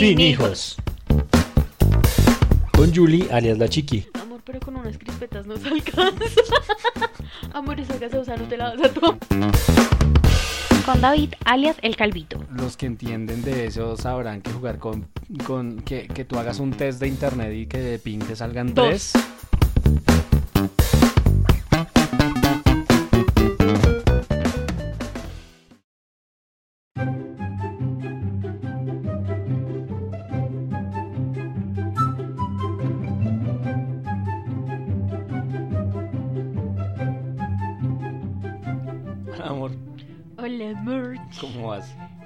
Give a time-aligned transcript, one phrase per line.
[0.00, 0.76] Sin hijos.
[2.72, 4.06] Con Julie, alias la chiqui.
[4.14, 6.24] Amor, pero con unas crispetas no se alcanza.
[7.52, 9.18] Amor, esa gaseosa no te la vas a tomar.
[10.86, 12.42] Con David, alias el calvito.
[12.50, 15.06] Los que entienden de eso sabrán que jugar con,
[15.46, 18.72] con que, que tú hagas un test de internet y que de ping te salgan
[18.72, 18.88] Dos.
[18.88, 19.12] tres.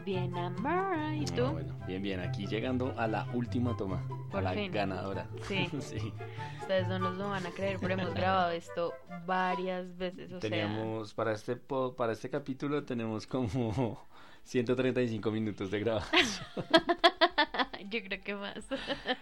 [0.05, 1.15] Bien, amor.
[1.15, 1.45] ¿Y tú?
[1.47, 4.71] Ah, bueno, bien, bien, aquí llegando a la última toma, Por a la fin.
[4.73, 5.27] ganadora.
[5.49, 5.69] Sí.
[5.81, 6.13] sí.
[6.61, 8.93] Ustedes no nos lo van a creer, pero hemos grabado esto
[9.27, 10.33] varias veces.
[10.33, 13.99] O Teníamos para este po- para este capítulo tenemos como
[14.45, 16.27] 135 minutos de grabación.
[16.27, 18.65] sea, yo creo que más.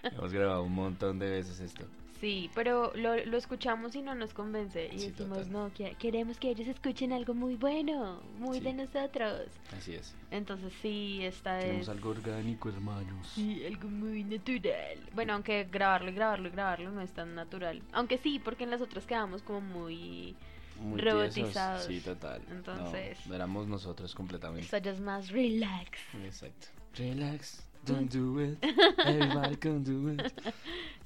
[0.02, 1.84] Hemos grabado un montón de veces esto.
[2.22, 4.86] Sí, pero lo, lo escuchamos y no nos convence.
[4.92, 5.52] Y Sí, decimos, total.
[5.52, 8.64] no, que- queremos que ellos escuchen algo muy bueno, muy Sí.
[8.64, 9.40] de nosotros.
[9.76, 10.14] Así es.
[10.30, 11.88] Entonces, sí, esta Tenemos es.
[11.88, 13.26] algo orgánico, hermanos.
[13.34, 15.00] Sí, algo muy natural.
[15.16, 17.82] Bueno, aunque grabarlo y grabarlo y grabarlo no es tan natural.
[17.92, 20.36] Aunque sí, porque en las otras quedamos como muy.
[20.80, 21.88] Muy robotizados.
[21.88, 22.04] tiesos.
[22.04, 22.40] Sí, total.
[22.52, 24.62] Entonces- no éramos nosotros completamente.
[24.64, 25.98] Esto ya es más relax.
[26.24, 26.68] Exacto.
[26.94, 28.58] Relax, don't do it.
[29.04, 30.22] Everybody can do it.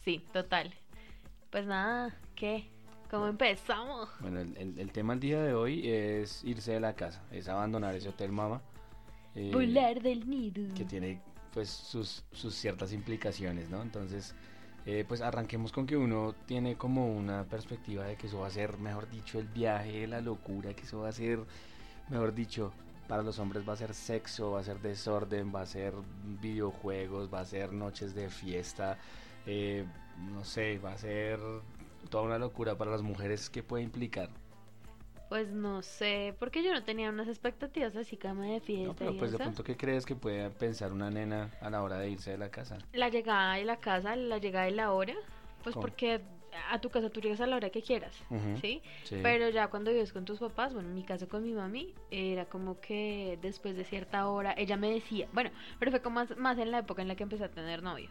[0.04, 0.74] Sí, total.
[1.50, 2.68] Pues nada, ¿qué?
[3.10, 4.08] ¿Cómo empezamos?
[4.20, 7.48] Bueno, el, el- el tema del día de hoy es irse de la casa, es
[7.48, 8.60] abandonar ese hotel mama.
[9.34, 10.62] eh, Volar del nido.
[10.74, 11.20] que tiene
[11.52, 13.80] pues sus, sus ciertas implicaciones, ¿no?
[13.82, 14.34] Entonces,
[14.84, 18.50] eh, pues arranquemos con que uno tiene como una perspectiva de que eso va a
[18.50, 21.38] ser, mejor dicho, el viaje, la locura, que eso va a ser,
[22.10, 22.72] mejor dicho,
[23.08, 25.94] para los hombres va a ser sexo, va a ser desorden, va a ser
[26.42, 28.98] videojuegos, va a ser noches de fiesta,
[29.46, 29.84] eh,
[30.18, 31.40] no sé, va a ser
[32.10, 34.28] toda una locura para las mujeres que puede implicar.
[35.28, 39.10] Pues no sé, porque yo no tenía unas expectativas así cama de fiesta No, pero
[39.12, 42.10] y pues de pronto, ¿qué crees que puede pensar una nena a la hora de
[42.10, 42.78] irse de la casa?
[42.92, 45.14] La llegada de la casa, la llegada de la hora,
[45.64, 45.82] pues ¿Cómo?
[45.82, 46.20] porque
[46.70, 48.14] a tu casa tú llegas a la hora que quieras,
[48.60, 48.82] sí.
[49.10, 52.46] Pero ya cuando vives con tus papás, bueno, en mi caso con mi mami, era
[52.46, 56.56] como que después de cierta hora, ella me decía, bueno, pero fue como más, más
[56.58, 58.08] en la época en la que empecé a tener novio.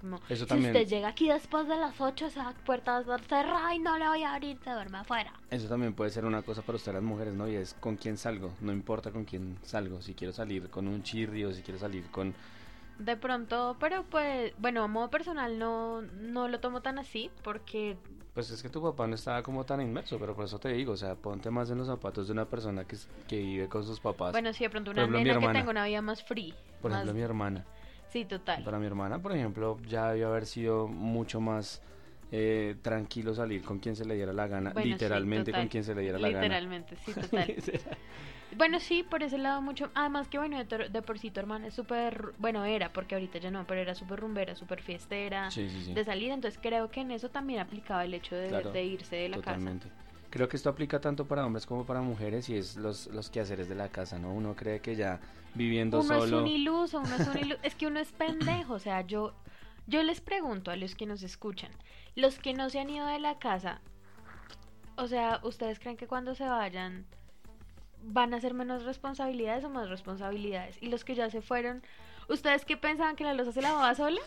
[0.00, 3.16] Como, Eso si también- usted llega aquí después de las 8, esa puerta va a
[3.18, 5.32] estar cerrada y no le voy a abrir, se duerme afuera.
[5.50, 7.48] Eso también puede ser una cosa para ustedes las mujeres, ¿no?
[7.48, 11.02] Y es con quién salgo, no importa con quién salgo, si quiero salir con un
[11.02, 12.34] chirri o si quiero salir con...
[12.98, 17.96] De pronto, pero pues, bueno, a modo personal no, no lo tomo tan así, porque
[18.34, 20.92] Pues es que tu papá no estaba como tan inmerso, pero por eso te digo,
[20.92, 22.96] o sea, ponte más en los zapatos de una persona que,
[23.28, 24.32] que vive con sus papás.
[24.32, 26.54] Bueno, sí, de pronto una ejemplo, nena que tenga una vida más free.
[26.80, 27.64] por más- ejemplo, mi hermana.
[28.16, 28.64] Sí, total.
[28.64, 31.82] Para mi hermana, por ejemplo, ya debió haber sido mucho más
[32.32, 35.94] eh, tranquilo salir con quien se le diera la gana, Bueno, literalmente con quien se
[35.94, 36.40] le diera la gana.
[36.40, 37.54] Literalmente, sí, total.
[38.56, 39.90] bueno, sí, por ese lado mucho.
[39.94, 42.32] Además que, bueno, de, de por sí tu hermana es súper.
[42.38, 45.50] Bueno, era, porque ahorita ya no, pero era súper rumbera, súper fiestera.
[45.50, 45.92] sí, sí, sí.
[45.92, 49.14] De salir, entonces creo que en eso también aplicaba el hecho de, Claro, de irse
[49.14, 49.88] de la Totalmente.
[50.36, 53.70] Creo que esto aplica tanto para hombres como para mujeres y es los, los quehaceres
[53.70, 54.34] de la casa, ¿no?
[54.34, 55.18] Uno cree que ya
[55.54, 56.12] viviendo casa.
[56.12, 56.42] Uno es solo...
[56.42, 57.60] un iluso, uno es un iluso.
[57.62, 59.32] es que uno es pendejo, o sea, yo.
[59.86, 61.70] Yo les pregunto a los que nos escuchan,
[62.16, 63.80] los que no se han ido de la casa,
[64.96, 67.06] o sea, ¿ustedes creen que cuando se vayan
[68.02, 70.76] van a ser menos responsabilidades o más responsabilidades?
[70.82, 71.82] Y los que ya se fueron,
[72.28, 74.20] ¿ustedes qué pensaban que la losa se lavaba sola?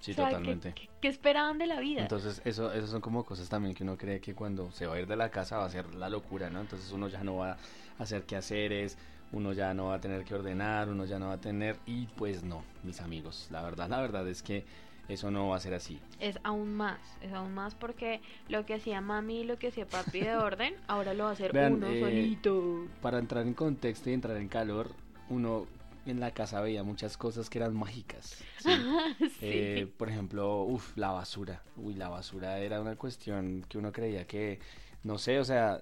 [0.00, 0.72] Sí, O sea, ¿qué- totalmente.
[0.74, 2.02] ¿qué, qué esperaban de la vida?
[2.02, 5.00] Entonces, eso, eso son como cosas también que uno cree que cuando se va a
[5.00, 6.60] ir de la casa va a ser la locura, ¿no?
[6.60, 7.58] Entonces uno ya no va a
[8.02, 8.96] hacer quehaceres,
[9.32, 11.76] uno ya no va a tener que ordenar, uno ya no va a tener...
[11.86, 14.64] Y pues no, mis amigos, la verdad, la verdad es que
[15.08, 15.98] eso no va a ser así.
[16.20, 19.86] Es aún más, es aún más porque lo que hacía mami y lo que hacía
[19.86, 22.86] papi de orden, ahora lo va a hacer Vean, uno eh, solito.
[23.02, 24.90] Para entrar en contexto y entrar en calor,
[25.28, 25.66] uno
[26.10, 28.42] en la casa veía muchas cosas que eran mágicas.
[28.58, 28.70] ¿sí?
[29.20, 29.28] sí.
[29.40, 31.62] Eh, por ejemplo, uff, la basura.
[31.76, 34.60] Uy, la basura era una cuestión que uno creía que,
[35.04, 35.80] no sé, o sea,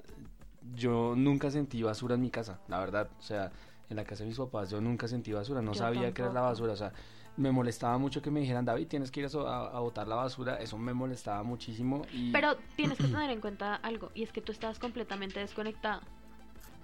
[0.74, 3.08] yo nunca sentí basura en mi casa, la verdad.
[3.18, 3.52] O sea,
[3.88, 6.28] en la casa de mis papás yo nunca sentí basura, no Yo sabía qué era
[6.32, 6.50] la tampoco.
[6.50, 6.72] basura.
[6.72, 6.92] O sea,
[7.36, 10.56] me molestaba mucho que me dijeran, David, tienes que ir a- a botar la basura.
[10.56, 12.02] Eso me molestaba muchísimo.
[12.12, 12.32] Y...
[12.32, 16.00] Pero tienes que tener en cuenta algo, y es que tú estabas completamente desconectado.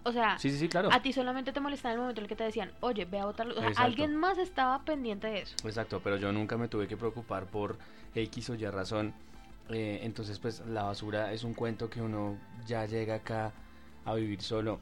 [0.05, 0.89] O sea, Sí, sí, sí, claro.
[0.93, 3.27] a ti solamente te molestaba el momento en el que te decían, oye, ve a
[3.27, 3.53] botarlo.
[3.55, 3.87] O sea, Exacto.
[3.87, 5.57] alguien más estaba pendiente de eso.
[5.65, 7.79] Exacto, pero yo nunca me tuve que preocupar por
[8.15, 9.15] X o Y razón.
[9.69, 13.53] Eh, entonces, pues la basura es un cuento que uno ya llega acá
[14.05, 14.81] a vivir solo.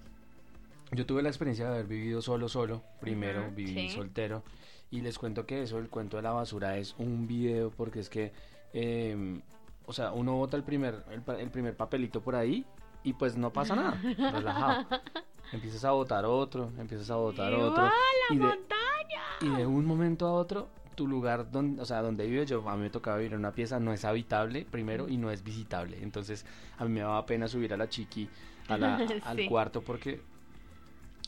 [0.92, 3.94] Yo tuve la experiencia de haber vivido solo, solo, primero, Ujú, viví sí.
[3.94, 4.42] soltero.
[4.90, 8.08] Y les cuento que eso, el cuento de la basura, es un video porque es
[8.08, 8.32] que,
[8.72, 9.40] eh,
[9.86, 12.64] o sea, uno bota el primer, el, el primer papelito por ahí
[13.04, 14.00] y pues no pasa nada,
[14.32, 14.86] relajado.
[15.52, 17.82] Empiezas a botar otro, empiezas a botar ¡Igual, otro.
[17.84, 19.22] la y de- montaña!
[19.40, 22.76] y de un momento a otro, tu lugar, donde, o sea, donde vive yo, a
[22.76, 25.98] mí me tocaba vivir en una pieza, no es habitable primero y no es visitable.
[26.02, 26.44] Entonces,
[26.78, 28.28] a mí me daba pena subir a la chiqui
[28.68, 30.20] a la- al cuarto porque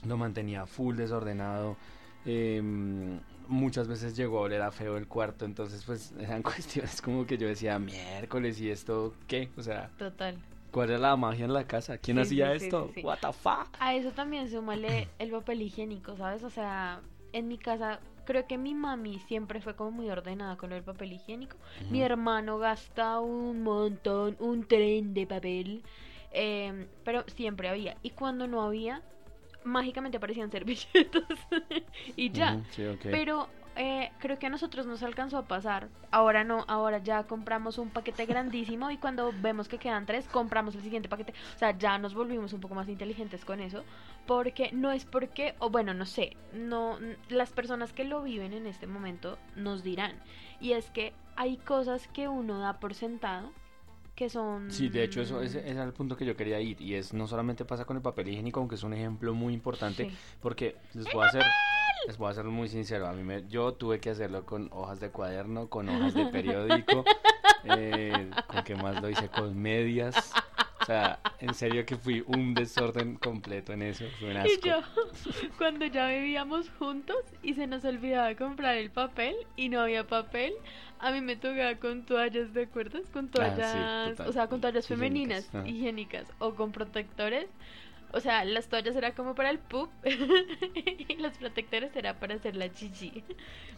[0.06, 1.76] lo mantenía full desordenado.
[2.24, 3.18] em,
[3.48, 7.36] muchas veces llegó a oler a feo el cuarto, entonces pues eran cuestiones como que
[7.38, 9.50] yo decía, miércoles, ¿y esto qué?
[9.56, 10.36] O sea, Total.
[10.72, 11.98] ¿Cuál era la magia en la casa?
[11.98, 12.90] ¿Quién Sí, hacía sí, esto?
[12.94, 13.02] sí.
[13.02, 13.68] What the fuck?
[13.78, 16.42] A eso también súmale el papel higiénico, ¿sabes?
[16.42, 17.00] O sea,
[17.32, 21.12] en mi casa creo que mi mami siempre fue como muy ordenada con del papel
[21.12, 21.56] higiénico.
[21.90, 25.82] Mi hermano gasta un montón, un tren de papel,
[26.32, 27.96] em, pero siempre había.
[28.02, 29.02] Y cuando no había,
[29.64, 31.24] mágicamente aparecían servilletas
[32.16, 32.60] y ya.
[32.70, 33.06] Sí, ok.
[33.10, 35.88] Pero eh, creo que a nosotros nos alcanzó a pasar.
[36.10, 40.74] Ahora no, ahora ya compramos un paquete grandísimo y cuando vemos que quedan tres, compramos
[40.74, 41.32] el siguiente paquete.
[41.54, 43.84] O sea, ya nos volvimos un poco más inteligentes con eso.
[44.26, 46.98] Porque no es porque, o bueno, no sé, no,
[47.28, 50.12] las personas que lo viven en este momento nos dirán.
[50.60, 53.50] Y es que hay cosas que uno da por sentado
[54.14, 54.70] que son...
[54.70, 57.14] Sí, de hecho eso ese, ese era el punto que yo quería ir y es
[57.14, 60.16] no solamente pasa con el papel higiénico, aunque es un ejemplo muy importante Sí.
[60.40, 61.42] porque les voy a hacer
[62.06, 65.00] les voy a ser muy sincero, a mí me, yo tuve que hacerlo con hojas
[65.00, 67.04] de cuaderno, con hojas de periódico,
[67.64, 70.32] eh, con qué más lo hice con medias.
[70.80, 74.50] O sea, en serio que fui un desorden completo en eso, fue un asco.
[74.52, 74.80] Y yo,
[75.58, 80.52] cuando ya vivíamos juntos y se nos olvidaba comprar el papel y no había papel,
[80.98, 83.02] a mí me tocaba con toallas, ¿de acuerdas?
[83.12, 87.46] Con Ah, sí, toallas, o sea, con toallas femeninas, higiénicas, o con protectores.
[88.12, 92.56] O sea, las toallas era como para el pup y los protectores era para hacer
[92.56, 93.24] la chichi.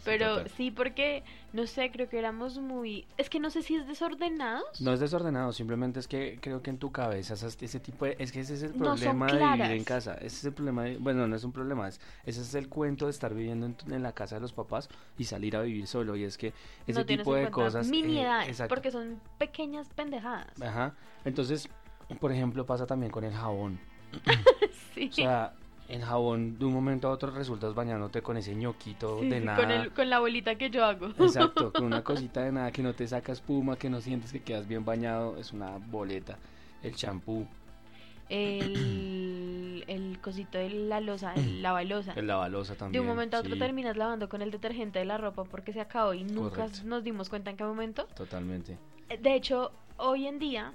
[0.05, 0.51] Pero total.
[0.57, 1.23] sí, porque,
[1.53, 3.07] no sé, creo que éramos muy...
[3.17, 4.81] Es que no sé si es desordenados.
[4.81, 8.33] No es desordenado, simplemente es que creo que en tu cabeza ese tipo de, es
[8.33, 10.97] que ese es el No problema de vivir en casa, ese es el problema, de-
[10.99, 14.03] bueno, no es un problema, es, ese es el cuento de estar viviendo en, en
[14.03, 16.53] la casa de los papás y salir a vivir solo y es que
[16.87, 20.61] ese no tipo de cosas, eh, Miniedades, exacto, porque son pequeñas pendejadas.
[20.61, 20.95] ajá,
[21.25, 21.69] entonces,
[22.21, 23.79] por ejemplo, pasa también con el jabón,
[24.95, 25.09] Sí.
[25.11, 25.53] o sea,
[25.89, 29.59] el jabón de un momento a otro resultas bañándote con ese ñoquito Sí, de nada,
[29.59, 31.09] Con, el, con la bolita que yo hago.
[31.19, 34.41] exacto, con una cosita de nada que no te saca espuma, que no sientes que
[34.43, 36.39] quedas bien bañado, es una boleta,
[36.83, 37.47] el champú,
[38.29, 42.13] El, el cosito de la losa, el lavalosa.
[42.15, 43.59] el lavalosa De también, un momento a otro sí.
[43.59, 47.29] terminas lavando con el detergente de la ropa porque se acabó y nunca nos dimos
[47.29, 48.07] cuenta en qué momento.
[48.17, 48.79] Totalmente.
[49.21, 50.73] De hecho, hoy en día,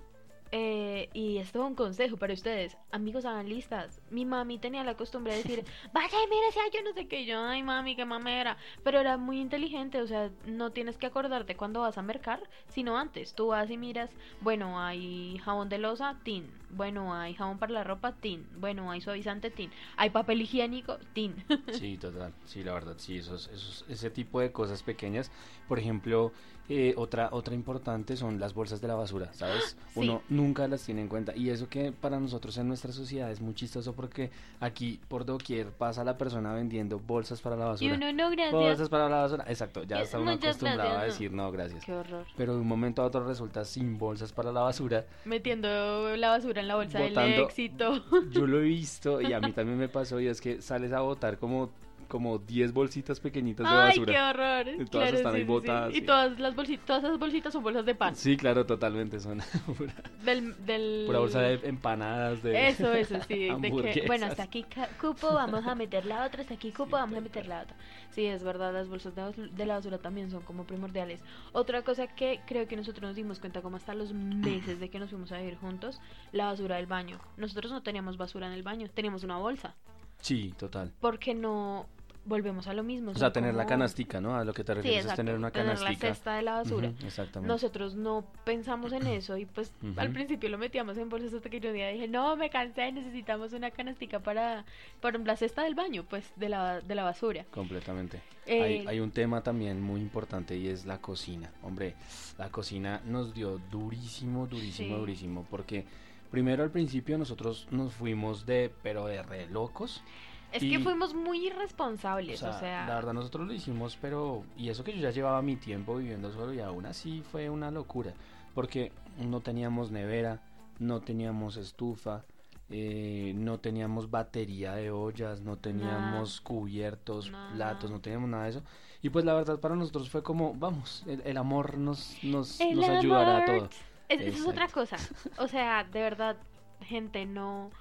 [0.51, 4.01] eh, y esto es un consejo para ustedes, amigos, hagan listas.
[4.09, 5.63] Mi mami tenía la costumbre de decir,
[5.93, 8.57] vaya hay yo no sé qué, yo, ay mami, qué mamera.
[8.83, 12.97] Pero era muy inteligente, o sea, no tienes que acordarte cuando vas a mercar, sino
[12.97, 13.35] antes.
[13.35, 14.09] Tú vas y miras,
[14.41, 16.49] bueno, hay jabón de losa, tin.
[16.71, 18.47] Bueno, hay jabón para la ropa, tin.
[18.55, 19.71] Bueno, hay suavizante, tin.
[19.97, 21.35] Hay papel higiénico, tin.
[21.73, 22.33] Sí, total.
[22.45, 25.31] Sí, la verdad, sí, esos, esos, ese tipo de cosas pequeñas.
[25.67, 26.33] Por ejemplo,
[26.69, 29.75] eh, otra, otra importante son las bolsas de la basura, ¿sabes?
[29.93, 29.99] Sí.
[29.99, 31.35] Uno nunca las tiene en cuenta.
[31.35, 34.29] Y eso que para nosotros en nuestra sociedad es muy chistoso porque
[34.59, 37.95] aquí por doquier pasa la persona vendiendo bolsas para la y basura.
[37.95, 38.51] uno, no, gracias.
[38.53, 39.45] Bolsas para la basura.
[39.47, 41.83] Exacto, ya Y- está uno acostumbrado a gracias, decir no, gracias.
[41.83, 42.25] Qué horror.
[42.37, 45.05] Pero de un momento a otro resulta sin bolsas para la basura.
[45.25, 48.03] Metiendo la basura en la bolsa del Botando- éxito.
[48.31, 50.99] Yo lo he visto y a mí también me pasó y es que sales a
[51.01, 51.71] botar como
[52.07, 54.13] como 10 bolsitas pequeñitas de Ay, basura.
[54.13, 54.67] qué horror.
[54.81, 55.51] Y todas Claro, están ahí sí, sí, sí.
[55.51, 56.01] botadas, Y sí.
[56.01, 58.15] todas las bolsitas, todas esas bolsitas son bolsas de pan.
[58.15, 59.19] Sí, claro, totalmente.
[59.19, 59.39] Son
[59.77, 61.03] pura, Del, del...
[61.05, 63.49] pura bolsa de empanadas, de Eso, eso, sí.
[63.49, 64.65] de que, bueno, hasta aquí
[64.99, 67.75] cupo, vamos a meter la otra, hasta aquí cupo, vamos a meter la otra.
[68.11, 71.21] Sí, es verdad, las bolsas de, de la basura también son como primordiales.
[71.51, 74.99] Otra cosa que creo que nosotros nos dimos cuenta como hasta los meses de que
[74.99, 76.01] nos fuimos a vivir juntos,
[76.31, 77.19] la basura del baño.
[77.37, 79.75] Nosotros no teníamos basura en el baño, teníamos una bolsa.
[80.19, 80.91] Sí, total.
[80.99, 81.87] Porque no
[82.25, 83.09] volvemos a lo mismo.
[83.11, 84.35] O sea, tener la canastica, ¿no?
[84.35, 86.07] A lo que te Sí, refieres es tener una tener la canastica.
[86.13, 86.91] cesta de la basura.
[87.03, 87.47] Exactamente.
[87.47, 91.59] Nosotros no pensamos en eso y pues al principio lo metíamos en bolsas hasta que
[91.59, 94.63] yo un día dije, no, me cansé, necesitamos una canastica para,
[95.01, 97.45] para la cesta del baño, pues de la, de la basura.
[97.49, 98.21] Completamente.
[98.45, 101.49] Eh, Hay, hay un tema también muy importante y es la cocina.
[101.63, 101.95] Hombre,
[102.37, 104.99] la cocina nos dio durísimo, durísimo, Sí.
[104.99, 105.47] durísimo.
[105.49, 105.85] Porque
[106.31, 110.03] primero al principio nosotros nos fuimos de, pero de re locos.
[110.51, 113.97] Es y- que fuimos muy O irresponsables, sea, o sea, la verdad nosotros lo hicimos,
[114.01, 114.43] pero...
[114.57, 117.69] Y eso que yo ya llevaba mi tiempo viviendo solo y aún así fue una
[117.69, 118.13] locura.
[118.55, 120.41] Porque no teníamos nevera,
[120.79, 122.23] no teníamos estufa,
[122.71, 128.63] eh, no teníamos batería de ollas, no teníamos cubiertos, platos, no teníamos nada de eso.
[129.01, 132.75] Y pues la verdad para nosotros fue como, vamos, el, el amor nos, nos, El
[132.75, 133.69] nos ayudará a todo.
[134.09, 134.97] Es, esa es otra cosa.
[135.37, 136.35] O sea, de verdad,
[136.81, 137.71] gente, no.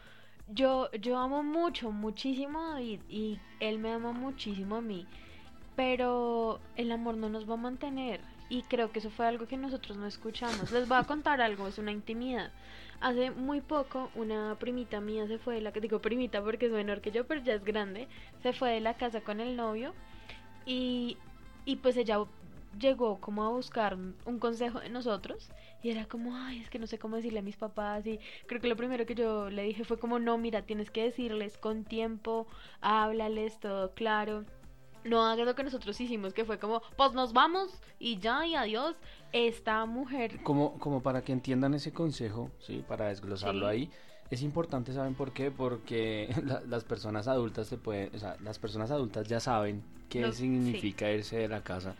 [0.48, 5.06] Yo, yo amo mucho, muchísimo a David y él me ama muchísimo a mí.
[5.76, 8.20] Pero el amor no nos va a mantener.
[8.50, 10.72] Y creo que eso fue algo que nosotros no escuchamos.
[10.72, 12.50] Les voy a contar algo, es una intimidad.
[13.00, 17.00] Hace muy poco, una primita mía se fue de la digo primita porque es menor
[17.00, 18.08] que yo, pero ya es grande.
[18.42, 19.94] Se fue de la casa con el novio.
[20.66, 21.18] Y,
[21.64, 22.18] y pues ella
[22.78, 25.50] llegó como a buscar un, consejo de nosotros
[25.82, 28.60] y era como, ay, es que no sé cómo decirle a mis papás y creo
[28.60, 31.84] que lo primero que yo le dije fue como, no, mira, tienes que decirles con
[31.84, 32.46] tiempo,
[32.80, 34.44] háblales todo claro.
[35.04, 38.56] No hagas lo que nosotros hicimos, que fue como, pues nos vamos y ya, y
[38.56, 38.96] adiós.
[39.32, 42.84] Esta mujer, Como, como para que entiendan ese consejo, ¿sí?
[42.86, 43.72] Para desglosarlo Sí.
[43.72, 43.90] ahí.
[44.30, 45.50] Es importante, ¿saben por qué?
[45.50, 50.22] Porque la- las personas adultas te pueden, o sea, las personas adultas ya saben qué
[50.22, 51.94] Lo- significa irse de la casa.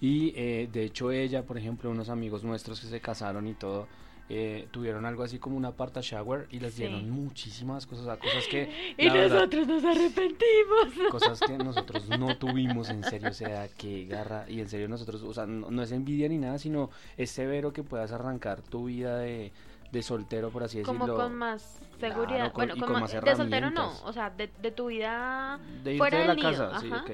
[0.00, 3.86] Y eh, de hecho ella, por ejemplo, unos amigos nuestros que se casaron y todo,
[4.32, 6.82] eh, tuvieron algo así como una parta shower y les Sí.
[6.82, 10.94] dieron muchísimas cosas, o sea, cosas que y verdad, nosotros nos arrepentimos.
[11.10, 15.22] cosas que nosotros no tuvimos en serio, o sea, que garra, y en serio nosotros,
[15.22, 18.84] o sea, no, no es envidia ni nada, sino es severo que puedas arrancar tu
[18.86, 19.52] vida de,
[19.90, 21.16] de soltero, por así Como decirlo.
[21.24, 22.52] con más Claro, seguridad.
[22.52, 25.58] con- bueno, con con más, más de soltero no, o sea, de, de tu vida
[25.82, 27.10] de irte fuera de la nido, casa, sí, ok.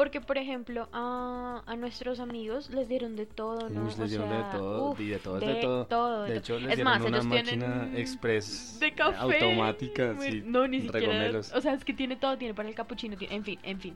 [0.00, 3.82] Porque, por ejemplo, a, a nuestros amigos les dieron de todo, ¿no?
[3.84, 5.84] Uy, O dieron de sea, todo, uf, y de todo de de todo.
[5.84, 9.18] todo, De hecho, les es dieron más, una ellos máquina tienen express de café.
[9.18, 11.00] automática, sí, No, ni siquiera.
[11.06, 11.52] regomelos.
[11.52, 13.94] O sea, es que tiene todo, tiene para el capuchino, tiene- en fin, en fin.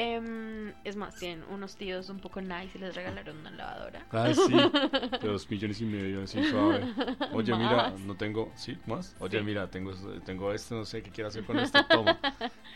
[0.00, 4.06] Em, es más, tienen unos tíos un poco nice y les regalaron una lavadora.
[4.12, 4.52] Ah, sí,
[5.20, 6.86] de dos millones y medio, así suave.
[7.32, 8.78] Oye, mira, no tengo, ¿sí?
[8.86, 9.16] ¿Más?
[9.18, 9.44] Oye, Sí.
[9.44, 9.92] mira, tengo,
[10.24, 12.16] tengo esto, no sé qué quiero hacer con esto, toma.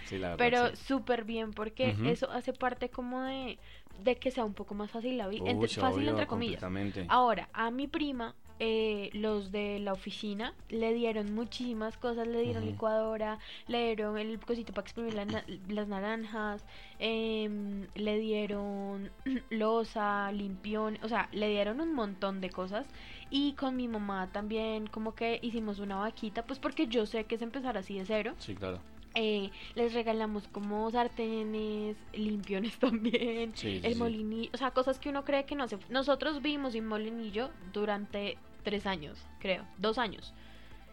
[0.06, 0.84] Sí, la verdad, Pero sí.
[0.84, 3.56] súper bien, porque eso hace parte como de,
[4.02, 5.44] de que sea un poco más fácil la vida.
[5.44, 6.62] Fácil obvio, entre comillas.
[7.08, 12.64] Ahora, a mi prima, eh, los de la oficina le dieron muchísimas cosas, le dieron
[12.64, 16.64] licuadora, le dieron el cosito para exprimir la na- las naranjas,
[17.00, 19.10] em, le dieron
[19.50, 22.86] losa, limpión, o sea, le dieron un montón de cosas.
[23.30, 27.34] Y con mi mamá también como que hicimos una vaquita, pues porque yo sé que
[27.34, 28.34] es empezar así de cero.
[28.38, 28.80] Sí, claro.
[29.14, 35.10] Eh, les regalamos como sartenes, limpiones también, Sí, sí, el molinillo, o sea, cosas que
[35.10, 35.78] uno cree que no se...
[35.90, 40.34] Nosotros vimos un molinillo durante tres años, creo, dos años.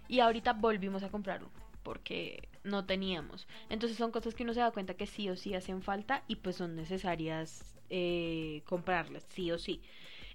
[0.08, 1.50] Y ahorita volvimos a comprarlo
[1.84, 3.48] porque no teníamos.
[3.70, 6.36] Entonces son cosas que uno se da cuenta que sí o sí hacen falta y
[6.36, 9.82] pues son necesarias eh, comprarlas, sí o sí.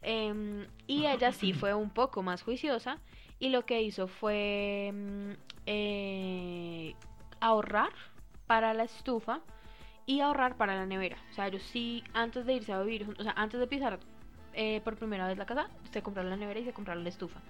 [0.02, 2.98] Em, y ella sí fue un poco más juiciosa
[3.38, 5.30] y lo que hizo fue mm,
[5.66, 6.94] eh,
[7.40, 7.92] ahorrar
[8.46, 9.40] para la estufa
[10.06, 11.16] y ahorrar para la nevera.
[11.30, 13.98] O sea, ellos sí, antes de irse a vivir, o sea, antes de pisar
[14.54, 17.40] eh, por primera vez la casa, se compraron la nevera y se compraron la estufa.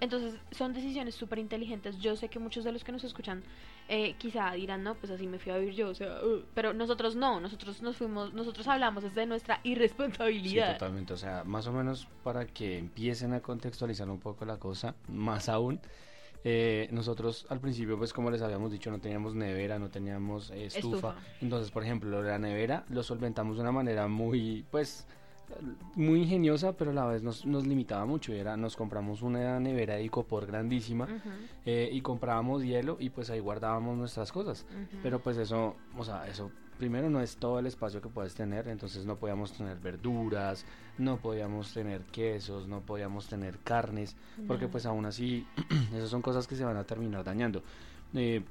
[0.00, 1.98] Entonces, son decisiones súper inteligentes.
[1.98, 3.42] Yo sé que muchos de los que nos escuchan
[3.88, 6.72] eh, quizá dirán, no, pues así me fui a vivir yo, o sea, uh", pero
[6.72, 10.72] nosotros no, nosotros nos fuimos, nosotros hablamos desde nuestra Sí, irresponsabilidad.
[10.72, 11.12] totalmente.
[11.12, 15.48] O sea, más o menos para que empiecen a contextualizar un poco la cosa, más
[15.48, 15.80] aún.
[16.44, 20.64] eh, nosotros al principio, pues como les habíamos dicho, no teníamos nevera, no teníamos eh,
[20.66, 20.96] estufa.
[21.10, 21.14] Estufa.
[21.40, 25.06] Entonces, por ejemplo, la nevera lo solventamos de una manera muy, pues,
[25.94, 28.32] muy ingeniosa, pero a la vez nos, nos limitaba mucho.
[28.32, 31.08] Era, nos compramos una nevera de icopor grandísima
[31.64, 34.66] eh, y comprábamos hielo y pues ahí guardábamos nuestras cosas.
[35.02, 38.66] Pero pues eso, o sea, eso primero no es todo el espacio que puedes tener,
[38.66, 40.64] entonces no podíamos tener verduras,
[40.98, 44.16] no podíamos tener quesos, no podíamos tener carnes,
[44.48, 45.46] porque pues aún así
[45.94, 47.62] esas son cosas que se van a terminar dañando.
[48.14, 48.42] Eh,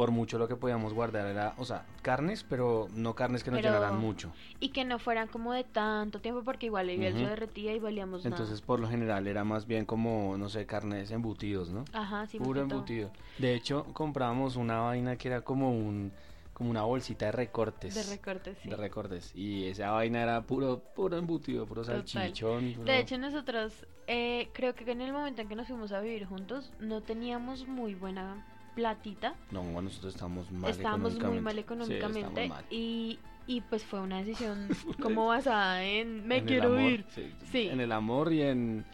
[0.00, 3.60] por mucho lo que podíamos guardar era, o sea, carnes, pero no carnes que nos
[3.60, 4.32] Pero- llenaran mucho.
[4.58, 7.24] Y que no fueran como de tanto tiempo porque igual el hielo Ujú.
[7.26, 11.10] se derretía y valíamos Entonces por lo general era más bien como, no sé, carnes
[11.10, 11.84] embutidos, ¿no?
[11.92, 12.00] nada.
[12.00, 13.10] Ajá, sí, Puro embutido.
[13.36, 16.12] De hecho, compramos una vaina que era como un
[16.54, 17.94] como una bolsita de recortes.
[17.94, 18.68] De recortes, sí.
[18.70, 19.32] de recortes.
[19.34, 22.06] Y esa vaina era puro, puro embutido, puro Total.
[22.06, 22.72] salchichón.
[22.72, 26.00] puro- De hecho, nosotros eh, creo que en el momento en que nos fuimos a
[26.00, 29.34] vivir juntos no teníamos muy buena platita.
[29.50, 32.42] No, nosotros estábamos mal estábamos muy mal económicamente.
[32.44, 32.64] Sí, mal.
[32.70, 34.68] y, y pues fue una decisión
[35.02, 37.04] como basada en me En quiero amor, ir.
[37.14, 37.68] sí, Sí.
[37.68, 38.84] En el amor y en...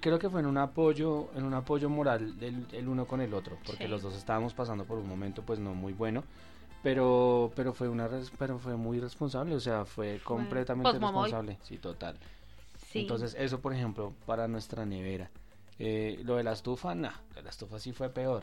[0.00, 3.34] Creo que fue en un apoyo, en un apoyo moral del el uno con el
[3.34, 3.90] otro, porque Sí.
[3.90, 6.24] los dos estábamos pasando por un momento pues no muy bueno,
[6.82, 11.76] pero pero fue una pero fue muy responsable, o sea, fue completamente pues, responsable, sí,
[11.78, 12.16] total.
[12.88, 13.00] Sí.
[13.00, 15.30] Entonces, eso, por ejemplo, para nuestra nevera.
[15.78, 17.10] Eh, lo de la estufa, no,
[17.42, 18.42] la estufa sí fue peor.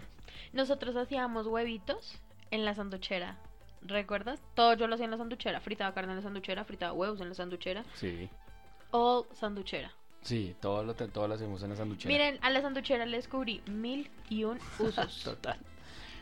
[0.53, 2.19] Nosotros hacíamos huevitos
[2.51, 3.37] en la sanduchera.
[3.81, 4.41] ¿Recuerdas?
[4.55, 5.59] Todo yo lo hacía en la sanduchera.
[5.61, 7.85] Fritaba carne en la sanduchera, fritaba huevos en la sanduchera.
[7.93, 8.29] Sí.
[8.91, 9.91] All sanduchera.
[10.21, 12.11] Sí, todo lo, todo lo hacemos en la sanduchera.
[12.11, 15.23] Miren, a la sanduchera le descubrí mil y un usos.
[15.23, 15.57] Total.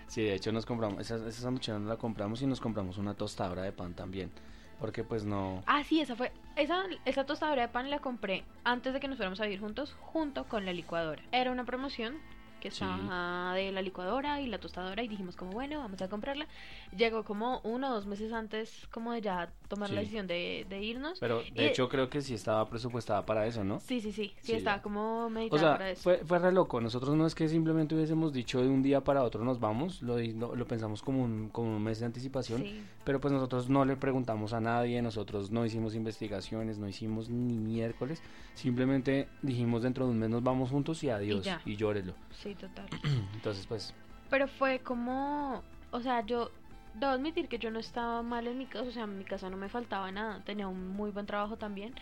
[0.07, 3.13] Sí, de hecho nos compramos, esa, esa sanduchera nos la compramos y nos compramos una
[3.13, 4.31] tostadora de pan también.
[4.79, 5.63] Porque pues no...
[5.65, 6.31] Ah, sí, esa fue.
[6.55, 9.95] Esa, esa tostadora de pan la compré antes de que nos fuéramos a vivir juntos,
[9.99, 11.23] junto con la licuadora.
[11.31, 12.19] Era una promoción
[12.59, 12.75] que Sí.
[12.75, 16.47] estaba de la licuadora y la tostadora y dijimos como bueno, vamos a comprarla.
[16.95, 20.81] Llegó como uno o dos meses antes como de ya tomar la decisión de, de
[20.83, 21.19] irnos.
[21.19, 23.79] Pero de Y- hecho creo que sí estaba presupuestada para eso, ¿no?
[23.79, 24.81] Sí, sí, sí, sí, Sí, estaba ya.
[24.83, 26.01] como O meditada sea, para eso.
[26.03, 26.79] fue, fue re loco.
[26.81, 30.17] Nosotros no es que simplemente hubiésemos dicho de un día para otro nos vamos, lo,
[30.19, 32.81] lo, lo pensamos como un, como un mes de anticipación, Sí.
[33.03, 37.57] pero pues nosotros no le preguntamos a nadie, nosotros no hicimos investigaciones, no hicimos ni
[37.57, 38.21] miércoles,
[38.55, 41.61] simplemente dijimos dentro de un mes nos vamos juntos y adiós, ya.
[41.65, 42.13] y, llórelo.
[42.41, 42.87] Sí, total.
[43.35, 43.93] Entonces pues,
[44.29, 46.51] Pero fue como, o sea, yo
[46.99, 49.49] debo admitir que yo no estaba mal en mi casa, o sea, en mi casa
[49.49, 51.93] no me faltaba nada, tenía un muy buen trabajo también,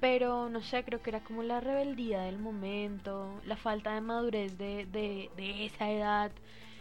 [0.00, 4.58] pero no sé, creo que era como la rebeldía del momento, la falta de madurez
[4.58, 6.32] de, de, de esa edad,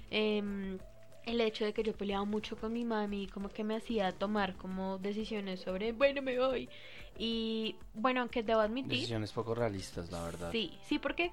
[0.09, 0.79] em,
[1.25, 4.55] el hecho de que yo peleaba mucho con mi mami, como que me hacía tomar
[4.55, 6.69] como decisiones sobre, bueno, me voy.
[7.17, 8.91] Y bueno, aunque debo admitir...
[8.91, 10.51] decisiones poco realistas, la verdad.
[10.51, 11.29] Sí, sí, porque,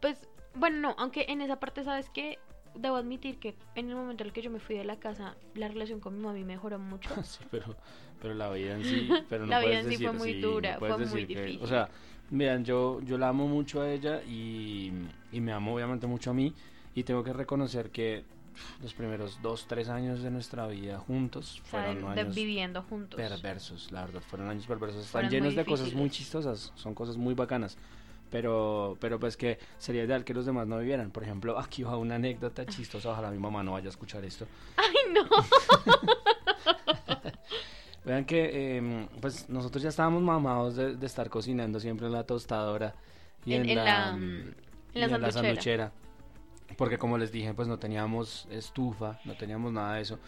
[0.00, 0.18] pues,
[0.54, 2.38] bueno, no, aunque en esa parte, ¿sabes qué?
[2.78, 5.34] Debo admitir que en el momento en el que yo me fui de la casa,
[5.54, 7.08] la relación con mi mami mejoró mucho.
[7.24, 7.74] Sí, pero,
[8.20, 10.72] pero la vida en sí, pero no La vida en sí fue muy sí, dura,
[10.74, 11.62] no fue muy decir que- difícil.
[11.62, 11.88] o sea,
[12.30, 14.92] miren, yo, yo la amo mucho a ella y,
[15.32, 16.52] y me amo obviamente mucho a mí
[16.94, 18.24] y tengo que reconocer que
[18.82, 22.82] los primeros dos, tres años de nuestra vida juntos O sea, fueron de años viviendo
[22.82, 23.16] juntos.
[23.16, 26.18] perversos, la verdad, fueron años perversos, están Fueron llenos muy de cosas muy difíciles.
[26.18, 27.76] chistosas, son cosas muy bacanas.
[28.30, 31.10] Pero, pero pues que sería ideal que los demás no vivieran.
[31.10, 33.10] Por ejemplo, aquí va una anécdota chistosa.
[33.10, 34.46] Ojalá mi mamá no vaya a escuchar esto.
[34.76, 35.22] ¡Ay, no!
[38.04, 42.22] Vean que em, pues nosotros ya estábamos mamados de, de estar cocinando siempre en la
[42.24, 42.94] tostadora
[43.44, 44.18] y en, En- en la, la,
[44.94, 45.92] y en la sanduchera.
[46.76, 50.18] Porque como les dije, pues no teníamos estufa, no teníamos nada de eso.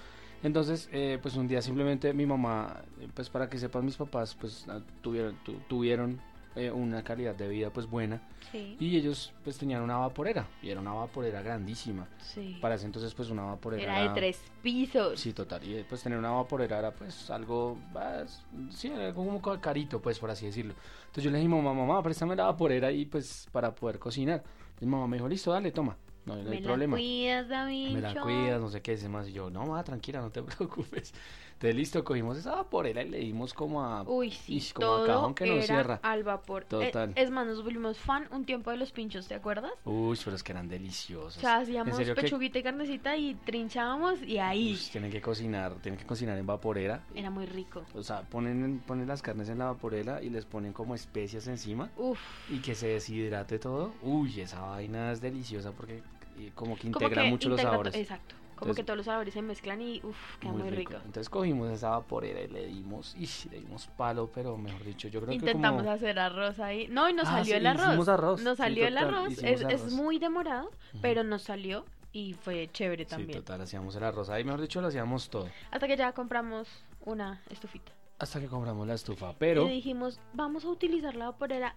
[0.43, 4.37] Entonces, eh, pues un día simplemente mi mamá, eh, pues para que sepan mis papás,
[4.41, 6.21] pues ah, tuvieron, tu- tuvieron
[6.59, 10.71] eh, una calidad de vida pues buena Sí, y ellos pues tenían una vaporera y
[10.71, 12.09] era una vaporera grandísima.
[12.19, 12.57] sí.
[12.61, 15.21] Para ese entonces pues una vaporera Era de tres pisos.
[15.21, 15.63] Sí, total.
[15.69, 20.01] Y pues tener una vaporera era pues algo, pues, sí, era algo como ca- carito,
[20.01, 20.75] pues por así decirlo.
[21.01, 24.43] Entonces yo le dije, mamá, mamá, préstame la vaporera y pues para poder cocinar.
[24.81, 25.97] Y mi mamá me dijo, listo, dale, toma.
[26.25, 26.97] No, no hay Me la problema.
[26.97, 27.91] cuidas, David.
[27.91, 29.29] Me la cuidas, no sé qué, es más.
[29.29, 31.13] Y yo, no, mamá, tranquila, no te preocupes.
[31.59, 34.03] Entonces listo, cogimos esa vaporera y le dimos como a...
[34.03, 35.99] Uy, sí, Ish, como todo a cajón que no era cierra.
[36.05, 36.63] al vapor.
[36.63, 37.13] Eh, Total.
[37.17, 39.73] es más, nos volvimos fan un tiempo de los pinchos, ¿te acuerdas?
[39.85, 41.37] Uy, pero es que eran deliciosos.
[41.37, 44.75] O sea, hacíamos que- pechuguita y carnecita y trinchábamos y ahí.
[44.75, 47.03] Uy, tienen que cocinar, tienen que cocinar en vaporera.
[47.13, 47.85] Era muy rico.
[47.93, 51.91] O sea, ponen, ponen las carnes en la vaporera y les ponen como especias encima.
[51.97, 53.95] Uf, y que se deshidrate todo.
[54.03, 56.05] Uy, esa vaina es deliciosa porque
[56.39, 57.97] eh, como que como integra que mucho los integra sabores.
[57.97, 58.37] Exacto.
[58.59, 60.95] Como Entonces- que todos los sabores se mezclan y uf, queda muy, rico.
[60.97, 65.21] Entonces cogimos esa vaporera y le dimos, y le dimos palo, pero mejor dicho, yo
[65.21, 65.95] creo Intentamos que como...
[65.95, 66.89] hacer arroz ahí.
[66.89, 67.87] No, y nos Ah, salió sí, el arroz.
[67.87, 69.39] hicimos arroz, Nos sí, salió el total, arroz.
[69.45, 73.39] Es, es muy demorado, pero nos salió y fue chévere Sí, también.
[73.39, 74.29] total, hacíamos el arroz.
[74.29, 75.49] Ahí, mejor dicho, lo hacíamos todo.
[75.71, 76.69] Hasta que ya compramos
[77.05, 77.93] una estufita.
[78.19, 79.35] Hasta que compramos la estufa.
[79.39, 81.77] Pero, Y dijimos, vamos a utilizar la vaporera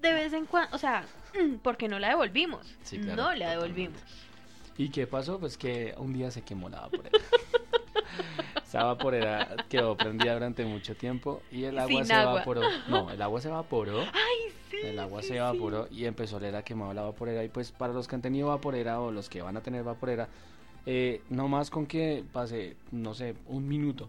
[0.00, 0.74] de vez en cuando.
[0.74, 1.04] O sea,
[1.62, 2.74] porque no la devolvimos.
[2.82, 3.90] Sí, claro, no la totalmente.
[3.90, 4.02] devolvimos.
[4.82, 5.38] ¿Y qué pasó?
[5.38, 7.18] Pues que un día se quemó la vaporera.
[8.64, 12.32] Esa vaporera quedó prendida durante mucho tiempo y el agua Sin se agua.
[12.32, 12.62] evaporó.
[12.88, 14.00] No, el agua se evaporó.
[14.00, 14.76] Ay, sí.
[14.82, 15.38] El agua sí, se sí.
[15.38, 17.44] evaporó y empezó a oler a quemado la vaporera.
[17.44, 20.28] Y pues para los que han tenido vaporera o los que van a tener vaporera,
[20.86, 24.08] eh, no más con que pase, no sé, un minuto,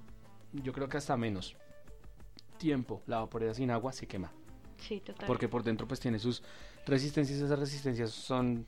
[0.54, 1.56] yo creo que hasta menos
[2.58, 4.32] tiempo, la vaporera sin agua se quema.
[4.78, 5.28] Sí, total.
[5.28, 6.42] Porque por dentro pues tiene sus
[6.86, 8.66] resistencias, esas resistencias son,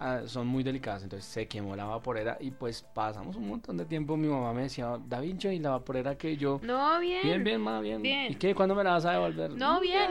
[0.00, 1.02] ah, son muy delicadas.
[1.02, 4.16] Entonces se quemó la vaporera y pues pasamos un montón de tiempo.
[4.16, 6.60] Mi mamá me decía, Da Vinci, y la vaporera que yo...
[6.62, 7.22] No, bien.
[7.22, 8.02] Bien, bien, ma, bien.
[8.02, 8.32] Bien.
[8.32, 8.54] ¿Y qué?
[8.54, 9.50] ¿Cuándo me la vas a devolver?
[9.52, 10.10] No, bien.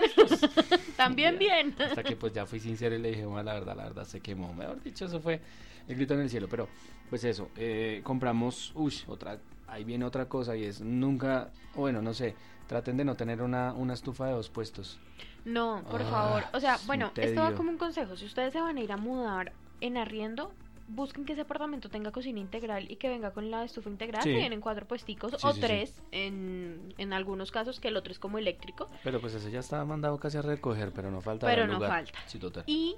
[0.98, 1.76] También bien.
[1.80, 4.20] Hasta que pues ya fui sincero y le dije, "Ma, la verdad, la verdad se
[4.20, 4.54] quemó.
[4.54, 5.42] Mejor dicho, eso fue
[5.88, 6.48] el grito en el cielo.
[6.50, 6.68] Pero
[7.10, 12.14] pues eso, eh, compramos, uy, otra, ahí viene otra cosa y es nunca, bueno, no
[12.14, 12.36] sé,
[12.68, 15.00] traten de no tener una, una estufa de dos puestos.
[15.46, 16.44] No, por Ah, favor.
[16.54, 18.18] O sea, bueno, esto va como un consejo.
[18.18, 20.52] Si ustedes se van a ir a mudar en arriendo,
[20.90, 24.30] busquen que ese apartamento tenga cocina integral y que venga con la estufa integral, Sí.
[24.32, 28.14] que vienen cuatro puesticos Sí, o sí, tres en, en algunos casos, que el otro
[28.14, 28.90] es como eléctrico.
[29.04, 31.90] Pero pues ese ya está mandado casi a recoger, pero no falta Pero no lugar.
[31.90, 32.20] falta.
[32.40, 32.64] Total.
[32.68, 32.96] Y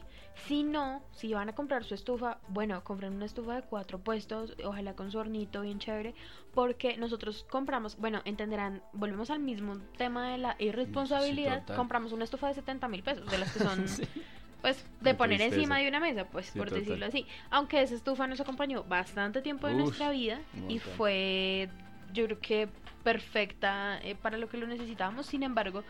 [0.47, 4.55] si no, si van a comprar su estufa, bueno, compren una estufa de cuatro puestos,
[4.63, 6.13] ojalá con su hornito bien chévere,
[6.53, 12.49] porque nosotros compramos, bueno, entenderán, volvemos al mismo tema de la irresponsabilidad, compramos una estufa
[12.49, 13.85] de 70 mil pesos, de las que son.
[14.61, 15.55] pues, de Qué poner tristeza.
[15.61, 16.83] encima de una mesa, pues, Sí, por total.
[16.83, 17.25] decirlo así.
[17.49, 21.69] Aunque esa estufa nos acompañó bastante tiempo de Uf, nuestra vida un y fue,
[22.13, 22.69] yo creo que
[23.03, 25.83] perfecta eh, para lo que lo necesitábamos, sin embargo,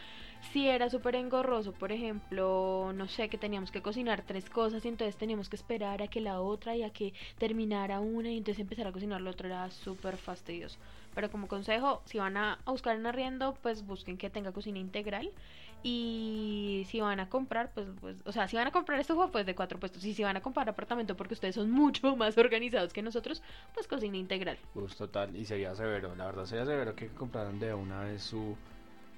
[0.54, 4.88] si era súper engorroso, por ejemplo, no sé, que teníamos que cocinar tres cosas y
[4.88, 8.62] entonces teníamos que esperar a que la otra y a que terminara una y entonces
[8.62, 10.78] empezar a cocinar la otra era súper fastidioso.
[11.14, 15.30] Pero como consejo, si van a, buscar en arriendo, pues busquen que tenga cocina integral
[15.82, 19.46] y si van a comprar, pues, pues, o sea, si van a comprar estufa, pues
[19.46, 22.94] de cuatro puestos y si van a comprar apartamento porque ustedes son mucho más organizados
[22.94, 23.42] que nosotros,
[23.74, 24.58] pues cocina integral.
[24.74, 28.58] Pues total, y sería severo, la verdad sería severo que compraran de una vez su,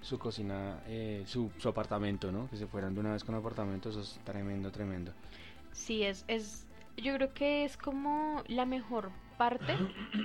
[0.01, 2.49] su cocina, eh, su, su apartamento, ¿no?
[2.49, 5.11] Que se fueran de una vez con apartamento, eso es tremendo, tremendo.
[5.71, 9.75] Sí, es, es, yo creo que es como la mejor parte,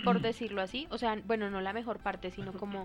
[0.05, 0.87] por decirlo así.
[0.91, 2.85] O sea, bueno, no la mejor parte, sino como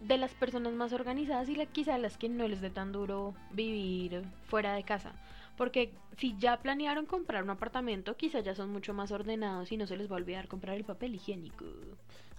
[0.00, 3.32] de las personas más organizadas y la, quizá las que no les dé tan duro
[3.52, 5.12] vivir fuera de casa.
[5.56, 9.86] Porque si ya planearon comprar un apartamento, quizá ya son mucho más ordenados y no
[9.86, 11.64] se les va a olvidar comprar el papel higiénico.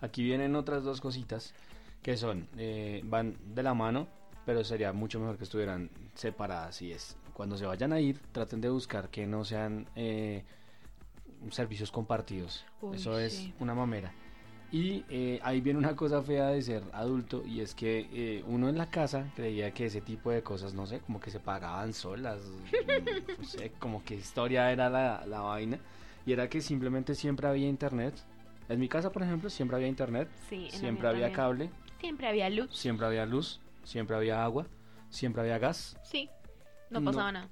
[0.02, 1.54] Aquí vienen otras dos cositas
[2.02, 4.10] que son, eh, van de la mano,
[4.46, 6.82] pero sería mucho mejor que estuvieran separadas.
[6.82, 10.44] Y es, cuando se vayan a ir, traten de buscar que no sean eh,
[11.52, 12.66] servicios compartidos.
[12.82, 13.54] Uy, Eso es sí.
[13.60, 14.12] una mamera.
[14.72, 18.70] Y eh, ahí viene una cosa fea de ser adulto y es que eh, uno
[18.70, 21.94] en la casa creía que ese tipo de cosas, no sé, como que se pagaban
[21.94, 25.78] solas, mm, no sé, como que historia era la, la vaina.
[26.26, 28.16] Y era que simplemente siempre había internet.
[28.70, 31.36] En mi casa, por ejemplo, siempre había internet, Sí, siempre había también.
[31.36, 32.76] cable, Siempre había luz.
[32.76, 34.66] siempre había luz, siempre había agua,
[35.10, 35.98] siempre había gas.
[36.04, 36.30] Sí,
[36.90, 37.50] no No, pasaba nada.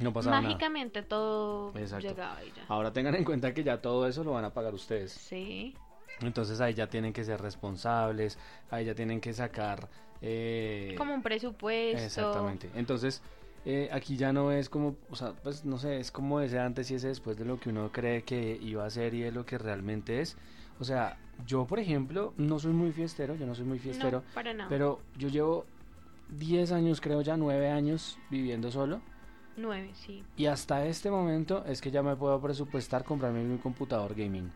[0.04, 0.48] No pasaba nada.
[0.48, 2.08] Mágicamente todo Exacto.
[2.08, 2.64] llegaba y ya.
[2.68, 5.12] Ahora tengan en cuenta que ya todo eso lo van a pagar ustedes.
[5.12, 5.74] Sí.
[6.20, 8.38] Entonces ahí ya tienen que ser responsables,
[8.70, 9.88] ahí ya tienen que sacar...
[10.20, 12.02] eh, Como un presupuesto.
[12.02, 12.70] Exactamente.
[12.74, 13.22] Entonces,
[13.64, 16.90] eh, aquí ya no es como, o sea, pues no sé, es como ese antes
[16.90, 19.44] y ese después de lo que uno cree que iba a ser y de lo
[19.46, 20.36] que realmente es.
[20.78, 24.34] O sea, yo, por ejemplo, no soy muy fiestero, yo no soy muy fiestero, No,
[24.34, 24.68] para nada.
[24.68, 25.66] pero yo llevo
[26.30, 29.00] 10 años, creo ya, 9 años viviendo solo.
[29.56, 30.24] Nueve, sí.
[30.36, 34.50] Y hasta este momento es que ya me puedo presupuestar comprarme mi computador gaming.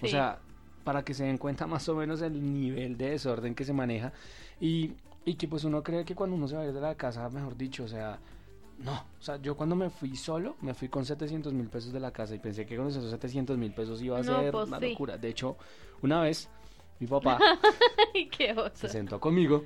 [0.00, 0.10] O Sí.
[0.10, 0.38] sea,
[0.82, 4.12] para que se den cuenta más o menos el nivel de desorden que se maneja
[4.60, 4.92] y,
[5.24, 7.28] y que pues uno cree que cuando uno se va a ir de la casa,
[7.30, 8.18] mejor dicho, o sea,
[8.78, 12.00] no, o sea, yo cuando me fui solo, me fui con 700 mil pesos de
[12.00, 14.68] la casa y pensé que con esos 700 mil pesos iba a No, ser pues
[14.68, 14.88] una sí.
[14.90, 15.16] locura.
[15.16, 15.56] De hecho,
[16.02, 16.50] una vez
[16.98, 17.38] mi papá
[18.30, 19.64] qué se sentó conmigo,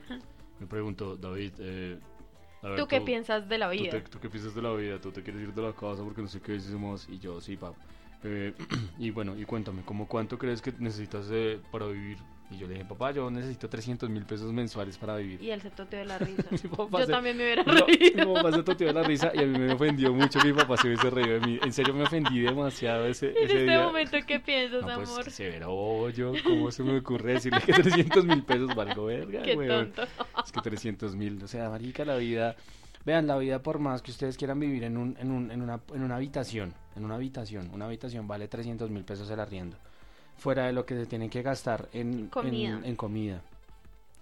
[0.60, 1.98] me preguntó, David, eh,
[2.62, 3.92] ver, ¿Tú qué piensas de la ¿Tú, vida?
[3.92, 5.00] te- tú qué piensas de la vida?
[5.00, 7.08] ¿Tú te quieres ir de la casa porque no sé qué decimos?
[7.08, 7.78] Y yo, sí, papá.
[8.24, 8.54] Eh,
[8.98, 12.18] y bueno, y cuéntame, ¿cómo cuánto crees que necesitas eh, para vivir?
[12.50, 15.42] Y yo le dije, papá, yo necesito 300 mil pesos mensuales para vivir.
[15.42, 16.44] Y él se toteó de la risa.
[16.50, 18.26] Yo se- también me hubiera No, reído.
[18.26, 20.54] mi papá se toteó de la risa y a mí me ofendió mucho que mi
[20.54, 21.58] papá se hubiese reído de mí.
[21.62, 23.82] En serio me ofendí demasiado ese, En ese este día.
[23.82, 25.24] momento, ¿qué piensas, no, pues amor?
[25.24, 29.42] que severo bobo yo, ¿cómo se me ocurre decirle que 300 mil pesos valgo verga,
[29.42, 29.92] Qué weón?
[29.92, 30.10] tonto.
[30.42, 32.56] Es que 300 mil, o sea, marica, la vida...
[33.04, 35.80] Vean, la vida por más que ustedes quieran vivir en, un, en, un, en, una,
[35.94, 39.78] en una habitación, en una habitación, una habitación vale 300 mil pesos el arriendo.
[40.38, 42.78] Fuera de lo que se tienen que gastar en Comida.
[42.78, 43.42] En, en comida,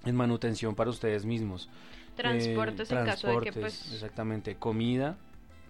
[0.05, 1.69] en manutención para ustedes mismos.
[2.17, 3.93] Transportes eh, en caso de que, pues.
[3.93, 5.17] Exactamente, comida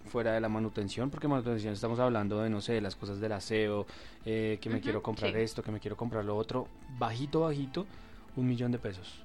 [0.07, 3.33] fuera de la manutención, porque manutención estamos hablando de, no sé, de las cosas del
[3.33, 3.85] aseo,
[4.25, 5.39] eh, que me quiero comprar sí.
[5.39, 7.85] esto, que me quiero comprar lo otro, bajito, bajito,
[8.35, 9.21] un millón de pesos.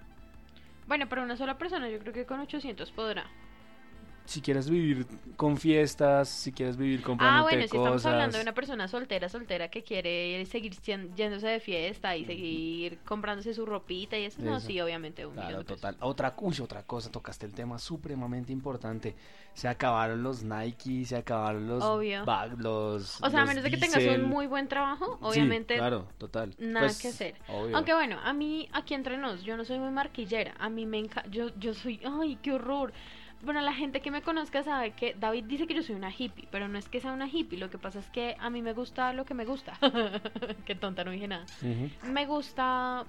[0.87, 3.27] Bueno, para una sola persona, yo creo que con 800 podrá.
[4.25, 5.07] Si quieres vivir
[5.37, 9.29] con fiestas, si quieres vivir comprando Ah, bueno, si estamos hablando de una persona soltera,
[9.29, 10.75] soltera que quiere seguir
[11.17, 15.59] yéndose de fiesta y seguir comprándose su ropita y eso, no, sí, obviamente, un Claro,
[15.65, 15.81] pesos.
[15.81, 15.97] total.
[16.01, 19.15] Otra, uy, otra cosa, tocaste el tema supremamente importante.
[19.55, 22.25] Se acabaron los Nike, se acabaron los Obvio.
[22.25, 25.77] bag- los O sea, a menos de que tengas un muy buen trabajo, Sí, obviamente
[25.77, 26.55] claro, total.
[26.59, 27.35] nada Pues, que hacer.
[27.49, 27.77] obvio.
[27.77, 30.55] Aunque bueno, a mí, aquí entre nos, yo no soy muy marquillera.
[30.59, 31.29] A mí me encanta.
[31.31, 32.01] Yo, yo soy.
[32.05, 32.93] ¡Ay, qué horror!
[33.43, 36.47] Bueno, la gente que me conozca sabe que David dice que yo soy una hippie,
[36.53, 37.59] pero no es que sea una hippie.
[37.59, 39.77] Lo que pasa es que a mí me gusta lo que me gusta.
[40.65, 41.45] qué tonta, no dije nada.
[42.05, 43.05] Me gusta.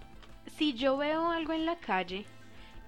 [0.48, 2.26] Si yo veo algo en la calle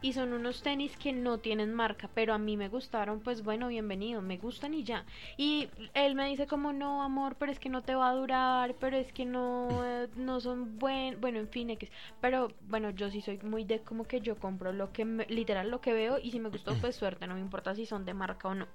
[0.06, 3.70] y son unos tenis que no tienen marca, pero a mí me gustaron, pues bueno,
[3.70, 5.04] bienvenido, me gustan y ya.
[5.36, 8.76] Y él me dice como, no, amor, pero es que no te va a durar,
[8.80, 11.90] pero es que no, eh, no son buen, bueno, en fin, X.
[12.22, 15.72] Pero bueno, yo sí soy muy de como que yo compro lo que, me- literal,
[15.72, 18.14] lo que veo y si me gustó, pues suerte, no me importa si son de
[18.14, 18.68] marca o no.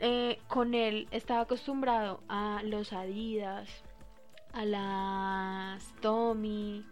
[0.00, 3.68] Eh, con él estaba acostumbrado a los Adidas,
[4.54, 6.86] a las Tommy,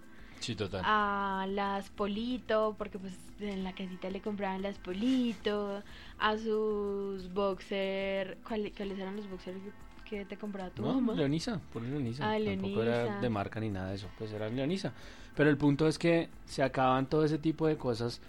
[0.44, 0.82] Sí, total.
[0.84, 5.82] a las Polito, porque pues en la casita le compraban las Polito,
[6.18, 9.56] a sus boxer, ¿cuál- ¿cuáles eran los boxers
[10.04, 11.14] que- te compraba tu No, mamá?
[11.14, 12.30] Leonisa, por Leonisa.
[12.30, 13.20] Ah, Tampoco era Leonisa.
[13.20, 14.92] de marca ni nada de eso, pues era Leonisa.
[15.34, 18.20] Pero el punto es que se acaban todo ese tipo de cosas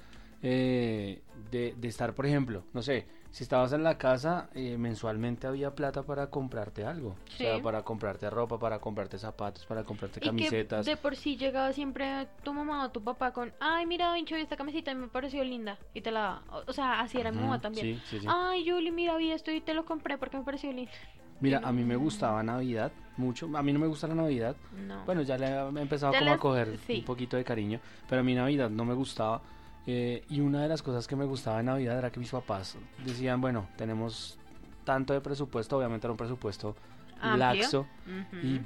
[0.41, 5.45] eh, de, de estar, por ejemplo, no sé, si estabas en la casa, eh, mensualmente
[5.45, 7.17] había plata para comprarte algo.
[7.27, 10.85] O sea, para comprarte ropa, para comprarte zapatos, para comprarte Y que camisetas.
[10.85, 14.41] de por sí llegaba siempre tu mamá o tu papá con, ay, mira, Vincho, vi
[14.41, 15.77] esta camiseta me pareció linda.
[15.93, 16.43] Y te la.
[16.65, 17.97] O, sea, así era mi mamá también.
[17.97, 18.25] Sí, sí, sí.
[18.29, 20.93] Ay, Julie, mira, vi esto y te lo compré porque me pareció lindo.
[21.41, 23.49] Mira, a mí me gustaba Navidad mucho.
[23.53, 24.55] A mí no me gusta la Navidad.
[24.87, 25.03] No.
[25.03, 28.23] Bueno, ya le he empezado Ya como a coger un poquito de cariño, pero a
[28.23, 29.41] mí Navidad no me gustaba.
[29.87, 32.77] Eh, y una de las cosas que me gustaba de Navidad era que mis papás
[33.05, 34.37] decían, bueno, tenemos
[34.83, 36.75] tanto de presupuesto, obviamente era un presupuesto
[37.21, 37.37] Amplio.
[37.37, 37.87] laxo,
[38.43, 38.59] y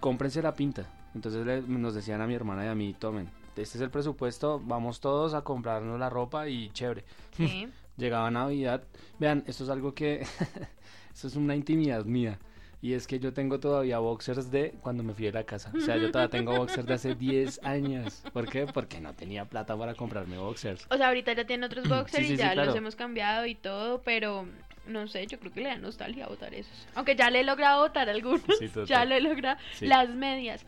[0.00, 0.86] cómprense la pinta.
[1.14, 4.60] Entonces le- nos decían a mi hermana y a mí, tomen, este es el presupuesto,
[4.64, 7.04] vamos todos a comprarnos la ropa y chévere.
[7.36, 7.68] Sí.
[7.96, 8.82] Llegaba Navidad.
[9.20, 10.22] Vean, esto es algo que.
[11.14, 12.38] esto es una intimidad mía.
[12.84, 15.72] Y es que yo tengo todavía boxers de cuando me fui de la casa.
[15.74, 18.22] O sea, yo todavía tengo boxers de hace 10 años.
[18.30, 18.66] ¿Por qué?
[18.66, 20.86] Porque no tenía plata para comprarme boxers.
[20.90, 22.66] O sea, ahorita ya tiene otros boxers Sí, sí, y sí, ya claro.
[22.66, 24.46] los hemos cambiado y todo, pero
[24.86, 26.86] no sé, yo creo que le da nostalgia botar esos.
[26.94, 28.44] Aunque ya le he logrado botar algunos,
[28.86, 29.58] ya le he logrado.
[29.72, 29.86] Sí.
[29.86, 30.66] Las medias.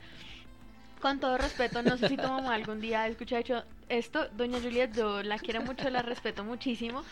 [1.02, 4.96] Con todo respeto, no sé si tu mamá algún día escucha hecho esto, doña Juliet,
[4.96, 7.05] yo la quiero mucho, la respeto muchísimo,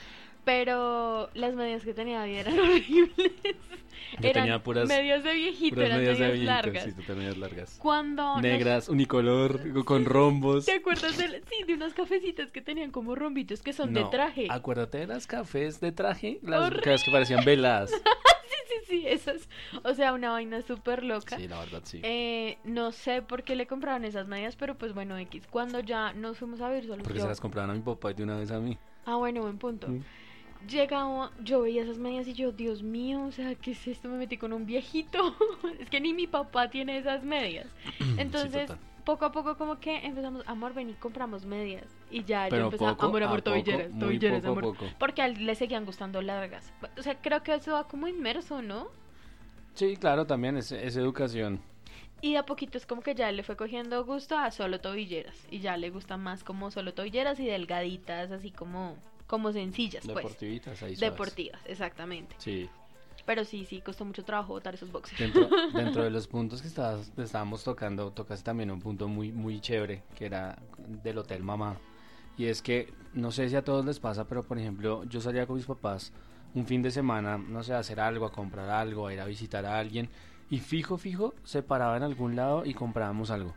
[0.44, 3.33] pero las medias que tenía David eran horribles.
[4.20, 6.85] Yo eran tenía puras- medias de viejito, Puras eran medias medias, de largas.
[6.85, 7.78] Sí, largas.
[7.80, 10.66] Cuando nos- Negras, unicolor, con rombos.
[10.66, 14.46] ¿Te acuerdas de, sí, de unas cafecitas que tenían como rombitos que son de traje?
[14.50, 17.90] Acuérdate de las cafés de traje, las cafés que parecían veladas.
[18.46, 19.48] Sí, sí, sí, esas.
[19.85, 21.37] O sea, una vaina súper loca.
[21.38, 22.00] Sí, la verdad, sí.
[22.02, 25.46] Eh, no sé por qué le compraron esas medias, pero pues bueno, X.
[25.50, 27.02] Cuando ya nos fuimos a ver solos.
[27.02, 28.78] Porque yo- se las compraban a mi papá y de una vez a mí.
[29.07, 29.88] Ah, bueno, buen punto.
[29.88, 30.02] Mm.
[30.68, 34.09] Llegaba, yo veía esas medias y yo, Dios mío, o sea, ¿qué es esto?
[34.09, 35.35] Me metí con un viejito.
[35.81, 37.66] es que ni mi papá tiene esas medias.
[38.18, 38.70] Entonces,
[39.05, 41.87] poco a poco como que empezamos, amor, ven y compramos medias.
[42.11, 44.77] Y ya, yo Pero empezaba, poco amor, a amor, tobilleras, tobilleras, poco amor.
[44.98, 46.72] Porque a él le seguían gustando largas.
[46.98, 48.88] O sea, creo que eso va como inmerso, ¿no?
[49.74, 51.61] Sí, claro, también es, es educación.
[52.24, 55.46] Y de a poquito es como que ya le fue cogiendo gusto a solo tobilleras.
[55.50, 60.16] Y ya le gustan más como solo tobilleras y delgaditas, así como, como sencillas, pues.
[60.16, 61.00] Deportivitas, ahí suaves.
[61.12, 62.34] Deportivas, exactamente.
[62.38, 62.68] Sí.
[63.26, 65.18] Pero sí, sí, costó mucho trabajo botar esos boxers.
[65.18, 69.60] Dentro, dentro de los puntos que estabas- estábamos tocando, tocaste también un punto muy, muy
[69.60, 71.76] chévere, que era del Hotel Mamá.
[72.37, 75.46] Y es que, no sé si a todos les pasa, pero por ejemplo, yo salía
[75.46, 76.12] con mis papás
[76.54, 79.24] un fin de semana, no sé, a hacer algo, a comprar algo, a ir a
[79.24, 80.10] visitar a alguien.
[80.50, 83.50] Y fijo, fijo, se paraba en algún lado y comprábamos algo.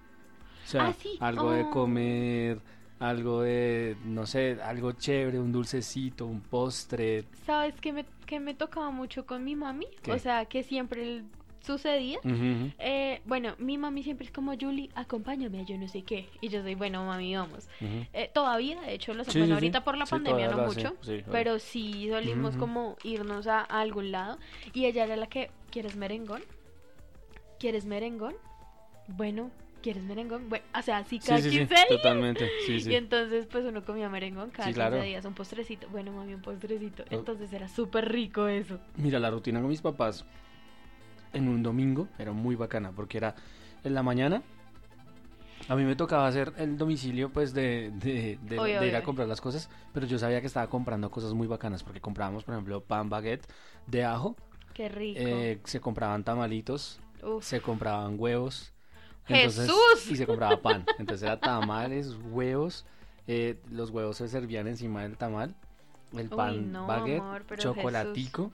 [0.63, 1.17] O sea, Ah, sí.
[1.19, 1.69] algo de Oh.
[1.71, 2.61] comer,
[2.99, 7.25] algo de, no sé, algo chévere, un dulcecito, un postre.
[7.45, 9.87] ¿Sabes qué me, qué me tocaba mucho con mi mami?
[10.01, 10.13] ¿Qué?
[10.13, 11.23] O sea, que siempre
[11.61, 12.17] sucedía.
[12.23, 12.71] Ujú, ujú.
[12.79, 16.27] Eh, bueno, mi mami siempre es como, Julie, acompáñame a yo no sé qué.
[16.41, 17.67] Y yo soy, bueno, mami, vamos.
[17.81, 18.05] Ujú.
[18.13, 19.53] Eh, todavía, de hecho, lo Sí, bueno, sí, sí.
[19.53, 22.59] ahorita por la Sí, pandemia no mucho, sí, pero sí solimos Ujú.
[22.59, 24.37] como irnos a, a algún lado.
[24.73, 26.41] Y ella era la que, ¿quieres merengón?
[27.59, 28.35] ¿Quieres merengón?
[29.07, 30.49] Bueno, ¿quieres merengón?
[30.49, 31.87] Bueno, o sea, sí, cada Sí, sí, sí, 15 días.
[31.89, 32.49] totalmente.
[32.65, 32.91] Sí, sí.
[32.91, 35.01] Y entonces, pues uno comía merengón cada Sí, 15 claro.
[35.03, 35.87] días, un postrecito.
[35.89, 37.03] Bueno, mami, un postrecito.
[37.03, 37.15] Oh.
[37.15, 38.79] Entonces era súper rico eso.
[38.95, 40.25] Mira, la rutina con mis papás
[41.33, 43.35] en un domingo era muy bacana porque era
[43.83, 44.41] en la mañana.
[45.69, 48.39] A mí me tocaba hacer el domicilio pues de, de,
[48.87, 51.99] ir a comprar las cosas, pero yo sabía que estaba comprando cosas muy bacanas porque
[51.99, 53.45] comprábamos, por ejemplo, pan baguette
[53.85, 54.37] de ajo,
[54.73, 55.19] Qué rico.
[55.21, 57.43] eh, se compraban tamalitos, Uf.
[57.43, 58.71] se compraban huevos.
[59.27, 60.09] ¡Jesús!
[60.09, 60.85] Y se compraba pan.
[60.97, 62.85] Entonces era tamales, huevos,
[63.27, 65.53] eh, los huevos se servían encima del tamal,
[66.13, 68.51] el Uy, pan no, baguette, amor, chocolatico,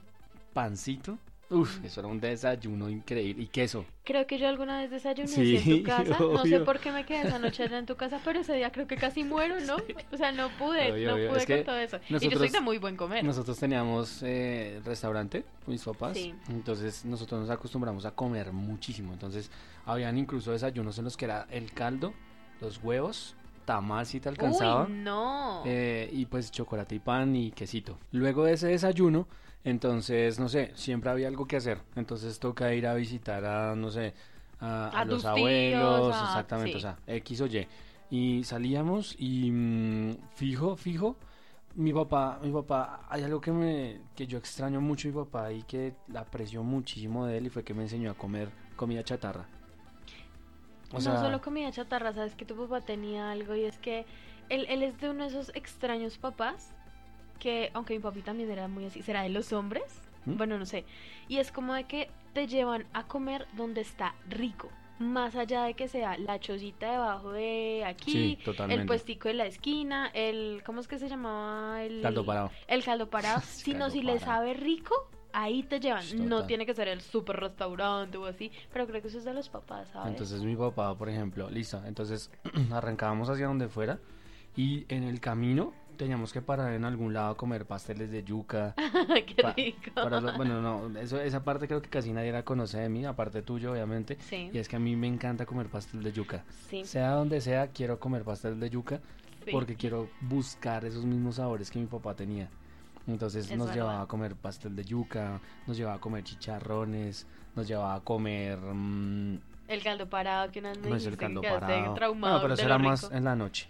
[0.52, 1.18] pancito.
[1.50, 3.42] Uf, eso era un desayuno increíble.
[3.42, 3.84] Y queso.
[4.02, 6.16] Creo que yo alguna vez desayuné Sí, en tu casa.
[6.18, 8.72] No sé por qué me quedé esa noche allá en tu casa, pero ese día
[8.72, 9.76] creo que casi muero, ¿no?
[10.12, 11.28] O sea, no pude, Obvio, no obvio.
[11.30, 11.98] pude Es con todo eso.
[12.08, 13.22] y yo soy de muy buen comer.
[13.24, 16.16] Nosotros teníamos eh, restaurante, mis papás.
[16.16, 16.34] Sí.
[16.48, 19.12] Entonces nosotros nos acostumbramos a comer muchísimo.
[19.12, 19.50] Entonces
[19.84, 22.14] habían incluso desayunos en los que era el caldo,
[22.60, 24.86] los huevos, tamal si te alcanzaba.
[24.86, 25.62] Uy, no.
[25.66, 27.98] Eh, y pues chocolate y pan y quesito.
[28.12, 29.28] Luego de ese desayuno,
[29.64, 31.78] entonces, no sé, siempre había algo que hacer.
[31.96, 34.14] Entonces toca ir a visitar a, no sé,
[34.60, 36.78] a, a A los abuelos, tíos, a- exactamente, sí.
[36.78, 37.66] o sea, X o Y.
[38.10, 41.16] Y salíamos y mm, fijo, fijo,
[41.74, 45.62] mi papá, mi papá, hay algo que me, que yo extraño mucho mi papá y
[45.64, 49.46] que la aprecio muchísimo de él y fue que me enseñó a comer comida chatarra.
[50.92, 54.06] O no sea, solo comida chatarra, sabes que tu papá tenía algo y es que
[54.48, 56.72] él, él es de uno de esos extraños papás
[57.38, 59.84] que, aunque mi papi también era muy así, ¿será de los hombres?
[60.26, 60.36] ¿Mm?
[60.36, 60.84] Bueno, no sé.
[61.28, 64.70] Y es como de que te llevan a comer donde está rico.
[64.98, 69.46] Más allá de que sea la chocita debajo de aquí, Sí, el puestico de la
[69.46, 71.82] esquina, el, ¿cómo es que se llamaba?
[71.82, 72.50] El caldo parado.
[72.68, 73.40] El caldo parado.
[73.44, 74.94] sino Caldo si le sabe rico,
[75.32, 76.06] ahí te llevan.
[76.06, 76.28] Total.
[76.28, 79.34] No tiene que ser el super restaurante o así, pero creo que eso es de
[79.34, 80.12] los papás, ¿sabes?
[80.12, 82.30] Entonces mi papá, por ejemplo, listo, entonces
[82.72, 83.98] arrancábamos hacia donde fuera
[84.56, 88.74] y en el camino teníamos que parar en algún lado a comer pasteles de yuca.
[89.26, 89.90] Qué pa- rico.
[89.94, 93.42] para bueno, no, eso, esa parte creo que casi nadie la conoce de mí, aparte
[93.42, 94.16] tuyo, obviamente.
[94.20, 96.44] Sí, Y es que a mí me encanta comer pastel de yuca.
[96.68, 99.00] sí, Sea donde sea, quiero comer pastel de yuca
[99.44, 99.50] sí.
[99.52, 102.48] porque quiero buscar esos mismos sabores que mi papá tenía.
[103.06, 103.74] Entonces Es nos verdad.
[103.82, 108.58] llevaba a comer pastel de yuca, nos llevaba a comer chicharrones, nos llevaba a comer...
[108.58, 111.94] mm, El caldo parado que una vez me no es el caldo parado.
[111.94, 113.68] traumado Bueno, pero eso era más en la noche,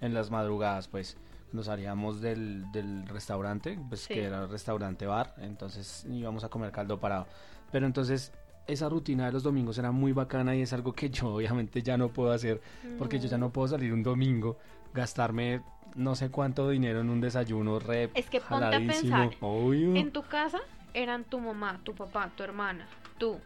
[0.00, 1.16] en las madrugadas, pues.
[1.52, 4.14] Nos salíamos del, del restaurante, pues Sí.
[4.14, 7.26] que era restaurante bar, entonces íbamos a comer caldo parado.
[7.72, 8.32] Pero entonces
[8.66, 11.96] esa rutina de los domingos era muy bacana y es algo que yo obviamente ya
[11.96, 12.60] no puedo hacer,
[12.98, 14.58] porque yo ya no puedo salir un domingo,
[14.94, 15.62] gastarme
[15.96, 19.96] no sé cuánto dinero en un desayuno re Es que ponte a pensar, Obvio.
[19.96, 20.60] En tu casa
[20.94, 22.86] eran tu mamá, tu papá, tu hermana,
[23.18, 23.38] tú.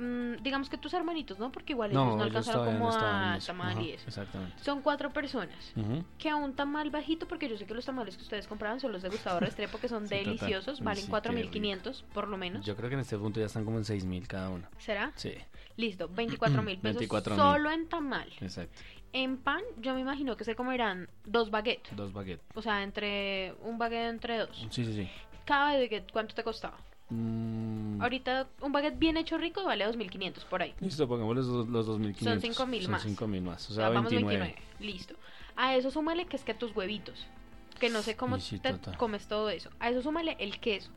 [0.00, 1.52] Mm, digamos que tus hermanitos, ¿no?
[1.52, 4.04] Porque igual ellos no, alcanzaron como a tamal Ajá, y eso.
[4.08, 4.56] Exactamente.
[4.64, 5.74] Son cuatro personas.
[6.16, 8.92] Que a un tamal bajito, porque yo sé que los tamales que ustedes compraban son
[8.92, 10.24] los de Gustavo Restrepo, que son Sí, total.
[10.24, 12.64] deliciosos, Uy, valen sí, qué 4.500 por lo menos.
[12.64, 14.66] Yo creo que en este punto ya están como en 6 mil cada uno.
[14.78, 15.12] ¿Será?
[15.16, 15.34] Sí,
[15.76, 17.36] Listo, 24 mil pesos 24.000.
[17.36, 18.32] solo en tamal.
[18.40, 18.80] exacto.
[19.12, 21.94] En pan, yo me imagino que se comerán dos baguettes.
[21.94, 22.46] Dos baguettes.
[22.54, 24.66] O sea, entre un baguette entre dos.
[24.70, 25.10] Sí, sí, sí.
[25.44, 26.78] Cada baguette, ¿cuánto te costaba?
[27.10, 30.74] Mm, Ahorita un baguette bien hecho rico vale 2.500 por ahí.
[30.80, 32.16] Listo, pongamos los, los 2.500.
[32.22, 33.02] Son 5.000 más.
[33.02, 34.38] Son 5.000 más, o sea, sea, vamos 29.
[34.38, 34.92] 29.
[34.92, 35.14] Listo.
[35.56, 37.26] A eso súmale que es que tus huevitos.
[37.78, 38.96] Que no sé cómo sí, te total.
[38.96, 39.70] comes todo eso.
[39.80, 40.90] A eso súmale el queso.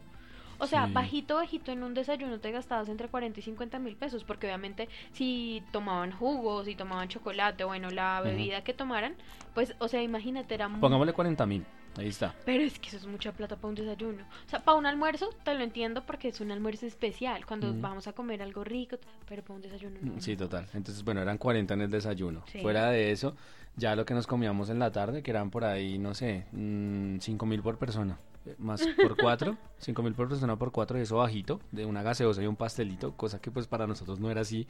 [0.60, 0.93] O sea, Sí.
[0.93, 4.23] bajito, bajito en un desayuno te gastabas entre 40 y 50 mil pesos.
[4.23, 9.15] Porque obviamente si tomaban jugos, si tomaban chocolate, bueno, la bebida que tomaran,
[9.54, 10.80] pues, o sea, imagínate, era muy...
[10.80, 11.63] Pongámosle 40.000.
[11.97, 12.34] Ahí está.
[12.45, 14.23] Pero es que eso es mucha plata para un desayuno.
[14.23, 17.45] O sea, para un almuerzo te lo entiendo porque es un almuerzo especial.
[17.45, 20.19] Cuando vamos a comer algo rico, pero para un desayuno no.
[20.19, 20.67] Sí, total.
[20.73, 22.43] Entonces, bueno, eran 40 en el desayuno.
[22.47, 22.62] Sí.
[22.62, 23.36] Fuera de eso,
[23.75, 27.17] ya lo que nos comíamos en la tarde, que eran por ahí, no sé, mm,
[27.17, 28.17] 5.000 por persona.
[28.45, 32.41] Eh, Más por cuatro, 5.000 por persona por cuatro, y eso bajito, de una gaseosa
[32.41, 34.67] y un pastelito, cosa que pues para nosotros no era así.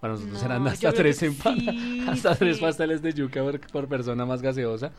[0.00, 1.36] Para nosotros No, eran hasta tres sí,
[2.06, 4.92] hasta tres pasteles de yuca por, por persona más gaseosa.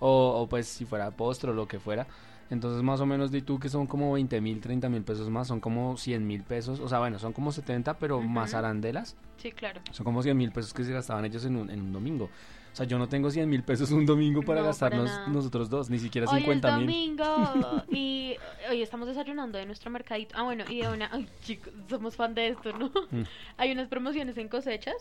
[0.00, 2.06] O, o, pues si fuera postre o lo que fuera.
[2.50, 5.46] Entonces más o menos di tú que son como 20 mil, 30 mil pesos más,
[5.46, 6.80] son como 100 mil pesos.
[6.80, 9.16] O sea, bueno, son como 70, pero más arandelas.
[9.36, 9.80] Sí, claro.
[9.92, 12.28] Son como 100 mil pesos que se gastaban ellos en un, en un domingo.
[12.72, 15.68] O sea, yo no tengo 100 mil pesos un domingo para No, para gastarnos nosotros
[15.70, 16.86] dos, ni siquiera Hoy es 50 mil.
[16.86, 18.36] domingo y
[18.68, 20.34] hoy estamos desayunando de nuestro mercadito.
[20.36, 21.08] Ah, bueno, y de una...
[21.12, 22.90] Ay, chicos, somos fan de esto, ¿no?
[23.10, 23.22] Mm.
[23.56, 24.94] Hay unas promociones en cosechas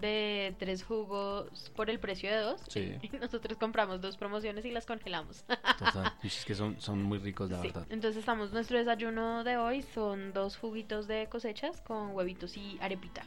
[0.00, 2.60] de tres jugos por el precio de dos.
[2.68, 2.94] Sí.
[3.02, 5.44] Y nosotros compramos dos promociones y las congelamos.
[5.78, 6.12] Total.
[6.22, 7.86] Uy, es que son, son muy ricos, la Sí, verdad.
[7.90, 13.22] Entonces estamos, nuestro desayuno de hoy son dos juguitos de cosechas con huevitos y arepita,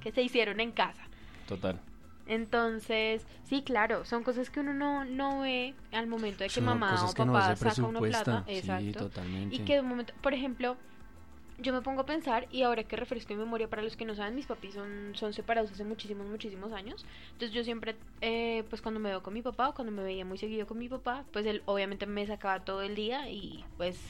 [0.00, 1.02] que se hicieron en casa.
[1.46, 1.80] Total.
[2.26, 6.64] Entonces, sí, claro, son cosas que uno no, no ve al momento de que Son
[6.66, 8.44] mamá o que no papá saca una plata.
[8.46, 8.98] Sí, Exacto.
[9.06, 9.56] totalmente.
[9.56, 10.76] Y que de un momento, por ejemplo,
[11.58, 14.14] yo me pongo a pensar, y ahora que refresco mi memoria, para los que no
[14.14, 17.04] saben, mis papis son, son separados hace muchísimos, muchísimos años.
[17.32, 20.24] Entonces yo siempre, eh, pues cuando me veo con mi papá, o cuando me veía
[20.24, 24.00] muy seguido con mi papá, pues él obviamente me sacaba todo el día y pues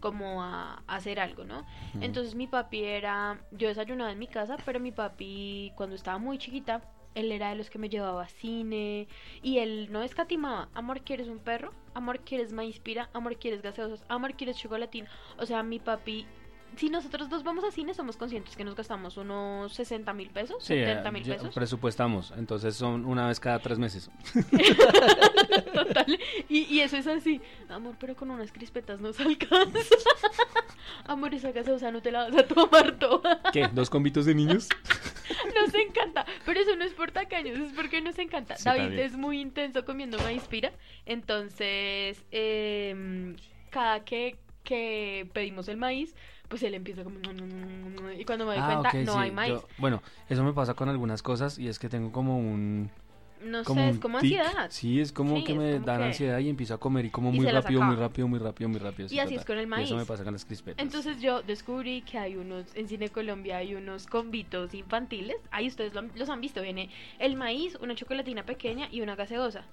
[0.00, 1.64] como a, a hacer algo, ¿no?
[2.00, 6.38] Entonces mi papi era, yo desayunaba en mi casa, pero mi papi cuando estaba muy
[6.38, 6.82] chiquita,
[7.14, 9.06] él era de los que me llevaba a cine
[9.42, 11.72] y él no escatimaba, amor, ¿quieres un perro?
[11.94, 13.10] Amor, ¿quieres maíz pira?
[13.12, 14.04] Amor, ¿quieres gaseosas?
[14.08, 15.06] Amor, ¿quieres chocolatín?
[15.38, 16.26] O sea, mi papi,
[16.76, 20.56] si nosotros dos vamos a cine, somos conscientes que nos gastamos unos 60 mil pesos,
[20.60, 21.54] Sí, 70 eh, mil pesos.
[21.54, 22.32] presupuestamos.
[22.36, 24.10] Entonces son una vez cada tres meses.
[25.74, 26.18] Total.
[26.48, 27.40] Y, y eso es así.
[27.68, 29.78] Amor, pero con unas crispetas nos alcanza.
[31.04, 33.40] Amor, esa gaseosa no te la vas a tomar toda.
[33.52, 33.68] ¿Qué?
[33.72, 34.68] ¿Dos convitos de niños?
[35.54, 38.56] Nos encanta, pero eso no es por tacaños, es porque nos encanta.
[38.56, 39.06] Sí, David también.
[39.06, 40.72] es muy intenso comiendo maíz pira,
[41.06, 43.36] entonces em,
[43.70, 46.14] cada que, que pedimos el maíz,
[46.52, 47.16] pues él empieza como...
[48.18, 49.54] Y cuando me doy Ah, cuenta, no sí, hay maíz.
[49.54, 52.90] yo- bueno, eso me pasa con algunas cosas y es que tengo como un...
[53.44, 54.38] No como sé, es como tic.
[54.38, 54.66] ansiedad.
[54.70, 57.04] Sí, es como Sí, que es me como dan que- ansiedad y empiezo a comer
[57.06, 59.08] y como Y muy rápido, muy rápido, muy rápido, muy rápido.
[59.10, 60.08] Y así es con el Y eso me maíz.
[60.08, 60.84] pasa con las crispetas.
[60.84, 65.92] Entonces yo descubrí que hay unos, en Cine Colombia hay unos convitos infantiles, ahí ustedes
[65.94, 69.64] lo los han visto, viene el maíz, una chocolatina pequeña y una gaseosa.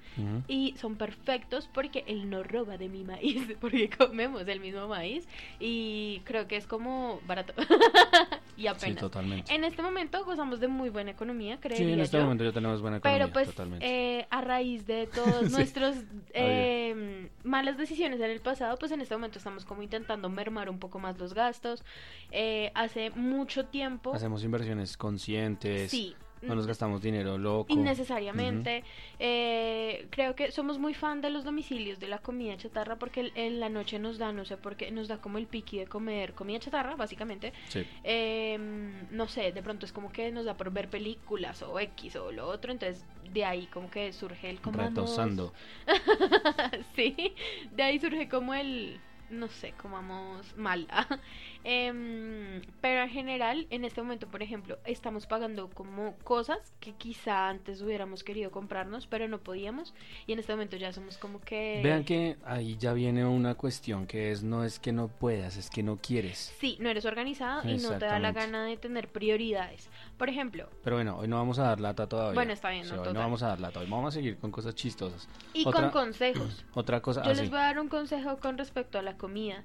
[0.48, 5.28] Y son perfectos porque él no roba de mi maíz, porque comemos el mismo maíz
[5.60, 7.54] y creo que es como barato.
[8.60, 8.98] y Sí, apenas.
[9.00, 9.54] totalmente.
[9.56, 12.24] en este momento gozamos de muy buena economía, creería Sí, en este yo.
[12.24, 13.86] momento ya tenemos buena economía, Pero pues totalmente.
[14.20, 15.96] eh, a raíz de todos Sí, nuestros
[16.34, 20.78] eh, malas decisiones en el pasado, pues en este momento estamos como intentando mermar un
[20.80, 21.84] poco más los gastos.
[22.32, 27.72] Eh, hace mucho tiempo, Hacemos inversiones conscientes, sí, no nos gastamos dinero loco.
[27.74, 28.84] innecesariamente.
[29.20, 33.60] eh, creo que somos muy fan de los domicilios, de la comida chatarra, porque en
[33.60, 36.34] la noche nos da, no sé por qué, nos da como el piqui de comer
[36.34, 37.54] comida chatarra, básicamente.
[37.68, 37.86] Sí.
[38.04, 42.16] Em, no sé, de pronto es como que nos da por ver películas o X
[42.16, 44.60] o lo otro, entonces de ahí como que surge el.
[44.64, 45.54] Retosando.
[46.96, 47.34] sí,
[47.72, 50.88] de ahí surge como el, no sé, comamos mal.
[51.64, 57.50] Em, pero en general, en este momento, por ejemplo, estamos pagando como cosas que quizá
[57.50, 59.94] antes hubiéramos querido comprarnos, pero no podíamos.
[60.26, 61.82] Y en este momento ya somos como que...
[61.84, 65.70] Vean que ahí ya viene una cuestión que es no es que no puedas, es
[65.70, 66.54] que no quieres.
[66.60, 69.90] Sí, no eres organizado y no te da la gana de tener prioridades.
[70.18, 72.36] Por ejemplo, Pero bueno, hoy no vamos a dar lata todavía.
[72.36, 74.18] Bueno, está bien, O sea, no, hoy no vamos a dar lata, hoy vamos a
[74.18, 75.28] seguir con cosas chistosas.
[75.54, 76.64] y Otra- con consejos.
[76.74, 79.64] Otra cosa, Yo ah, les voy a dar un consejo con respecto a la comida.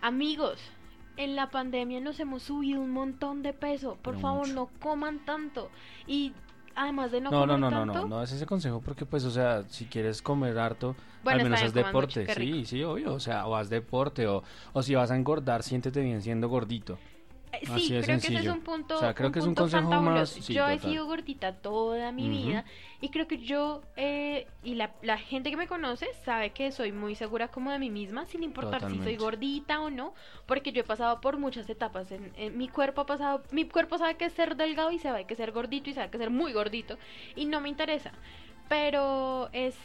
[0.00, 0.60] Amigos,
[1.16, 3.96] en la pandemia nos hemos subido un montón de peso.
[4.02, 4.54] Por Pero favor, mucho.
[4.54, 5.70] no coman tanto.
[6.06, 6.32] Y
[6.74, 9.06] además de no, No, no, comer no, no, tanto, no, no es ese consejo porque
[9.06, 12.82] pues, o sea, si quieres comer harto, Bueno, al menos haz deporte, mucho, sí, sí,
[12.82, 14.42] obvio, o sea, o haz deporte, o,
[14.72, 16.98] o si vas a engordar, siéntete bien siendo gordito.
[17.62, 18.52] Así Sí, creo que ese es sencillo.
[18.52, 18.96] un punto.
[18.96, 20.90] O sea, creo que es un consejo más- sí, yo he total.
[20.90, 22.46] sido gordita toda mi Ujú.
[22.46, 22.64] vida
[23.00, 26.92] y creo que yo eh, y la, la gente que me conoce sabe que soy
[26.92, 29.16] muy segura como de mí misma, sin importar si soy Totalmente.
[29.16, 30.14] gordita o no,
[30.46, 32.10] porque yo he pasado por muchas etapas.
[32.12, 35.24] En, en mi cuerpo ha pasado, mi cuerpo sabe que es ser delgado y sabe
[35.26, 36.98] que es ser gordito y sabe que es ser muy gordito
[37.36, 38.12] y no me interesa.
[38.68, 39.76] Pero es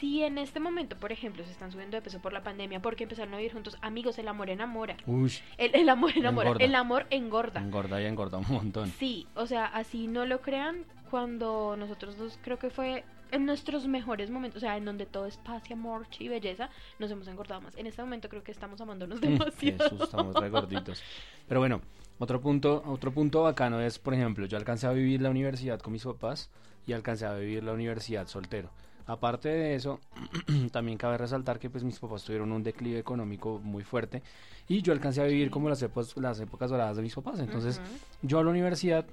[0.00, 3.04] si en este momento, por ejemplo, se están subiendo de peso por la pandemia porque
[3.04, 4.96] empezaron a vivir juntos, amigos, el amor enamora.
[5.06, 6.48] Uy, El, el amor enamora.
[6.48, 6.64] Engorda.
[6.64, 7.60] El amor engorda.
[7.60, 8.92] engorda y engorda un montón.
[8.98, 13.86] Sí, o sea, así no lo crean cuando nosotros dos creo que fue en nuestros
[13.86, 17.26] mejores momentos, o sea, en donde todo es paz y amor y belleza, nos hemos
[17.28, 17.76] engordado más.
[17.76, 19.84] En este momento creo que estamos amándonos demasiado.
[19.84, 21.02] Jesús, estamos re gorditos.
[21.48, 21.80] Pero bueno,
[22.18, 25.92] otro punto, otro punto bacano es, por ejemplo, yo alcancé a vivir la universidad con
[25.92, 26.50] mis papás
[26.86, 28.70] y alcancé a vivir la universidad soltero.
[29.06, 30.00] Aparte de eso,
[30.72, 34.22] también cabe resaltar que pues mis papás tuvieron un declive económico muy fuerte
[34.68, 37.38] y yo alcancé a vivir como las épocas, las épocas doradas de mis papás.
[37.38, 37.80] Entonces,
[38.22, 39.06] yo a la universidad,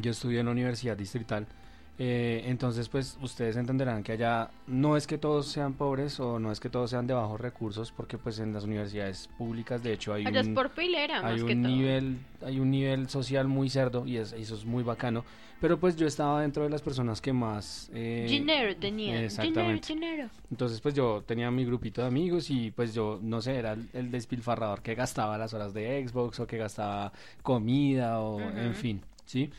[0.00, 1.46] yo estudié en la universidad distrital,
[1.98, 6.50] eh, entonces pues ustedes entenderán que allá no es que todos sean pobres o no
[6.50, 10.12] es que todos sean de bajos recursos, porque pues en las universidades públicas de hecho
[10.12, 11.70] hay Allá es un, por pilera, hay más que un todo.
[11.72, 15.24] nivel, hay un nivel social muy cerdo y es- eso es muy bacano,
[15.60, 17.88] pero pues yo estaba dentro de las personas que más...
[17.94, 19.22] eh, Dinero tenía.
[19.22, 19.94] Exactamente.
[19.94, 20.28] dinero.
[20.50, 23.88] entonces pues yo tenía mi grupito de amigos y pues yo, no sé, era el,
[23.92, 29.00] el despilfarrador que gastaba las horas de Xbox o que gastaba comida o en fin,
[29.26, 29.50] ¿sí?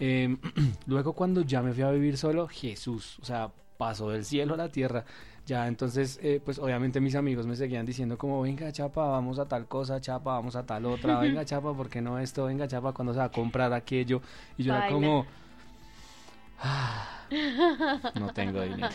[0.00, 0.36] Eh,
[0.86, 4.56] luego cuando ya me fui a vivir solo, Jesús, o sea, pasó del cielo a
[4.56, 5.04] la tierra.
[5.46, 9.44] Ya entonces, eh, pues obviamente mis amigos me seguían diciendo como, venga chapa, vamos a
[9.46, 12.46] tal cosa, chapa, vamos a tal otra, venga chapa, ¿por qué no esto?
[12.46, 14.22] Venga chapa, ¿cuándo se va a comprar aquello?
[14.56, 15.26] Y yo era como,
[16.60, 17.26] "Ah,
[18.14, 18.88] no tengo dinero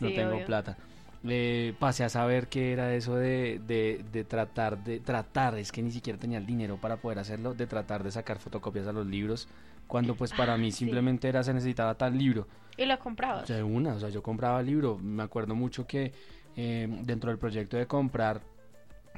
[0.00, 0.46] no Sí, tengo obvio.
[0.46, 0.76] plata.
[1.24, 5.82] Eh, pasé a saber que era eso de, de, de tratar de tratar, es que
[5.82, 9.06] ni siquiera tenía el dinero para poder hacerlo, de tratar de sacar fotocopias a los
[9.06, 9.46] libros,
[9.90, 10.78] cuando pues para Ah, mí sí.
[10.78, 12.46] simplemente era se necesitaba tal libro.
[12.76, 13.42] Y la comprabas.
[13.42, 16.12] O sea, de una, o sea, yo compraba libro, me acuerdo mucho que
[16.56, 18.40] eh, dentro del proyecto de comprar,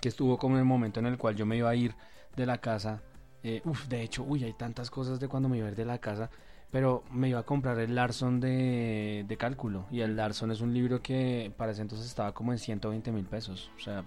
[0.00, 1.94] que estuvo como el momento en el cual yo me iba a ir
[2.34, 3.02] de la casa,
[3.44, 5.84] eh, uf, de hecho, uy, hay tantas cosas de cuando me iba a ir de
[5.84, 6.30] la casa,
[6.70, 10.72] pero me iba a comprar el Larson de, de cálculo, y el Larson es un
[10.72, 14.04] libro que para ese entonces estaba como en 120 mil pesos, o sea...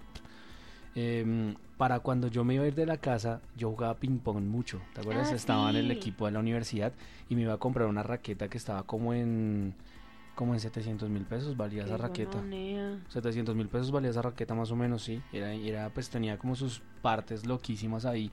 [0.96, 4.42] em, para cuando yo me iba a ir de la casa, yo jugaba ping pong
[4.42, 5.30] mucho, ¿te acuerdas?
[5.30, 5.92] Ah, Estaba en el sí.
[5.96, 6.92] equipo de la universidad
[7.28, 9.74] y me iba a comprar una raqueta que estaba como en
[10.34, 12.38] como en 700 mil pesos valía Qué esa raqueta.
[12.40, 12.98] gonorrea.
[13.08, 15.22] 700 mil pesos valía esa raqueta más o menos, sí.
[15.32, 18.30] Era, era, pues tenía como sus partes loquísimas ahí.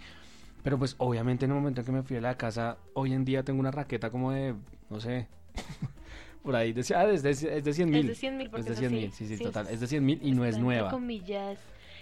[0.64, 3.24] Pero pues obviamente en el momento en que me fui a la casa, hoy en
[3.26, 4.54] día tengo una raqueta como de,
[4.90, 5.28] no sé,
[6.44, 8.02] por ahí, decía, ah, es de, es de 100 mil.
[8.02, 9.02] Es de 100 mil porque Es de es 100 así.
[9.02, 9.68] mil, sí, sí, Sí, total.
[9.70, 10.90] es- de 100 mil y no es nueva.
[10.90, 11.58] comillas.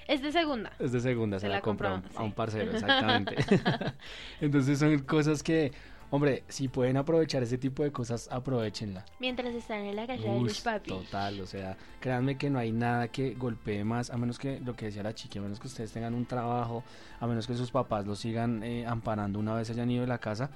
[0.08, 0.72] Es de segunda.
[0.80, 2.36] Es de segunda, se, Se la, la compró a un- compró, a un sí.
[2.36, 3.36] parcero, exactamente.
[4.42, 5.72] Entonces son cosas que,
[6.10, 9.06] hombre, si pueden aprovechar ese tipo de cosas, aprovechenla.
[9.20, 10.94] Mientras están en la casa de los papis.
[10.94, 14.76] total, o sea, créanme que no hay nada que golpee más, a menos que lo
[14.76, 16.84] que decía la chica, a menos que ustedes tengan un trabajo,
[17.20, 20.18] a menos que sus papás los sigan eh, amparando una vez hayan ido de la
[20.18, 20.50] casa.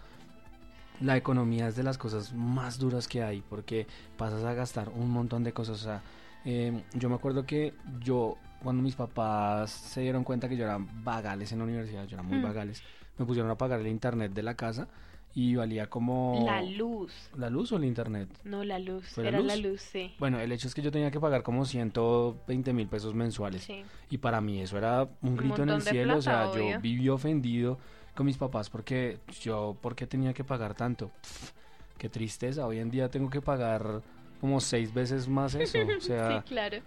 [1.01, 3.85] La economía es de las cosas más duras que hay porque
[4.17, 5.81] pasas a gastar un montón de cosas.
[5.81, 6.01] O sea,
[6.45, 10.77] eh, yo me acuerdo que yo, cuando mis papás se dieron cuenta que yo era
[11.03, 12.43] vagales en la universidad, yo era muy Mm.
[12.43, 12.83] vagales,
[13.17, 14.87] me pusieron a pagar el internet de la casa
[15.33, 16.43] y valía como...
[16.45, 17.13] La luz.
[17.37, 18.27] ¿La luz o el internet?
[18.43, 19.05] No, la luz.
[19.09, 19.81] ¿Fue la Era la luz?
[19.81, 20.13] sí.
[20.17, 23.63] Bueno, el hecho es que yo tenía que pagar como 120 mil pesos mensuales.
[23.63, 23.83] Sí.
[24.09, 26.17] Y para mí eso era un grito en el cielo.
[26.17, 27.77] o sea, yo viví ofendido
[28.15, 31.09] con mis papás porque yo, ¿por qué tenía que pagar tanto?
[31.21, 31.51] Pff,
[31.97, 32.65] qué tristeza.
[32.65, 34.01] Hoy en día tengo que pagar
[34.41, 35.77] como seis veces más eso.
[35.97, 36.77] O sea, sí, claro.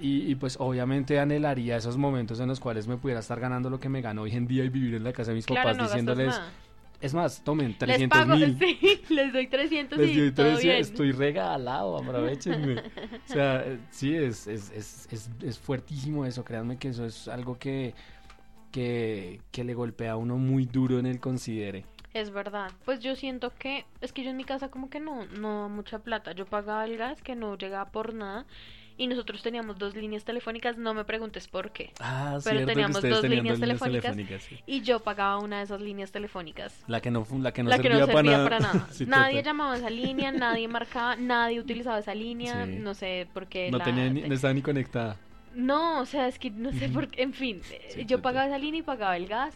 [0.00, 3.78] Y, y pues obviamente anhelaría esos momentos en los cuales me pudiera estar ganando lo
[3.80, 5.76] que me gano hoy en día y vivir en la casa de mis Claro, papás
[5.76, 6.52] no diciéndoles, nada.
[7.00, 8.58] es más, tomen Les 300 pago, mil.
[8.58, 8.78] sí,
[9.10, 10.76] les doy 300 Les doy todo 300, bien.
[10.76, 12.78] estoy regalado, aprovechenme.
[13.28, 17.28] o sea, eh, sí, es, es, es, es, es fuertísimo eso, créanme que eso es
[17.28, 17.94] algo que,
[18.70, 21.86] que, que le golpea a uno muy duro en el considere.
[22.12, 22.72] Es verdad.
[22.84, 26.00] Pues yo siento que es que yo en mi casa como que no no mucha
[26.00, 26.32] plata.
[26.32, 28.46] Yo pagaba el gas que no llegaba por nada
[29.02, 31.90] y nosotros teníamos dos líneas telefónicas, no me preguntes por qué.
[32.00, 34.02] Ah, Pero cierto teníamos que dos líneas telefónicas.
[34.14, 34.58] telefónicas, sí.
[34.66, 36.84] Y yo pagaba una de esas líneas telefónicas.
[36.86, 38.88] La que no, la que no la que servía, no servía para para nada.
[38.92, 39.44] Sí, nadie total.
[39.44, 42.76] llamaba a esa línea, nadie marcaba, nadie utilizaba esa línea, Sí.
[42.78, 43.70] no sé por qué.
[43.70, 45.16] No, la- tenía ni- no estaba ni conectada.
[45.54, 48.22] No, o sea, es que no sé por qué, en fin, Sí, yo total.
[48.22, 49.54] pagaba esa línea y pagaba el gas.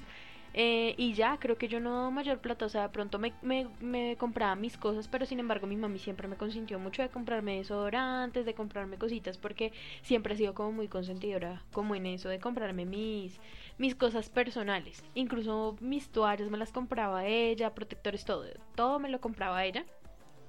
[0.56, 4.16] Eh, y ya, creo que yo no daba mayor plata, o sea, pronto me, me,
[4.16, 8.46] compraba mis cosas, pero sin embargo mi mami siempre me consintió mucho de comprarme desodorantes,
[8.46, 12.84] de comprarme cositas, porque siempre he sido como muy consentidora, como en eso de comprarme
[12.84, 13.40] mis,
[13.78, 15.02] mis cosas personales.
[15.14, 18.44] Incluso mis toallas me las compraba ella, protectores, todo,
[18.76, 19.84] todo me lo compraba ella.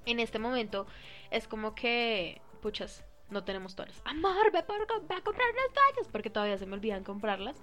[0.04, 0.86] En este momento
[1.32, 4.00] es como que, puchas, no tenemos toallas.
[4.04, 7.56] Amor, ve, por, ve a comprar unas toallas, porque todavía se me olvidan comprarlas.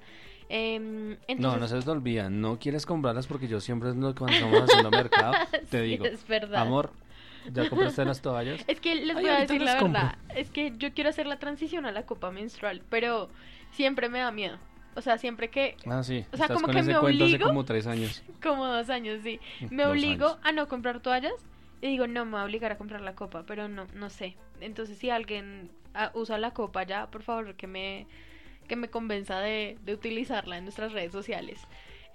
[0.49, 2.41] Em, No, entonces, no se te olvidan.
[2.41, 5.33] No quieres comprarlas porque yo siempre cuando estamos haciendo mercado
[5.69, 6.61] te sí, digo, es verdad.
[6.61, 6.91] amor,
[7.51, 8.63] ¿ya compraste las toallas?
[8.67, 9.99] Es que les Ay, voy a decir la compro.
[10.01, 10.17] verdad.
[10.35, 13.29] Es que yo quiero hacer la transición a la copa menstrual, pero
[13.71, 14.57] siempre me da miedo.
[14.95, 16.23] O sea, siempre que, Ah, sí.
[16.31, 17.47] O sea, estás como con que ese me cuento hace obligo.
[17.49, 18.23] como tres años.
[18.43, 19.39] como dos años, sí,
[19.71, 21.33] me Dos obligo a no comprar toallas
[21.81, 24.35] y digo, no, me voy a obligar a comprar la copa, pero no, no sé.
[24.61, 28.05] Entonces, si alguien ah, usa la copa ya, por favor, que me,
[28.63, 31.59] que me convenza de, de utilizarla en nuestras redes sociales.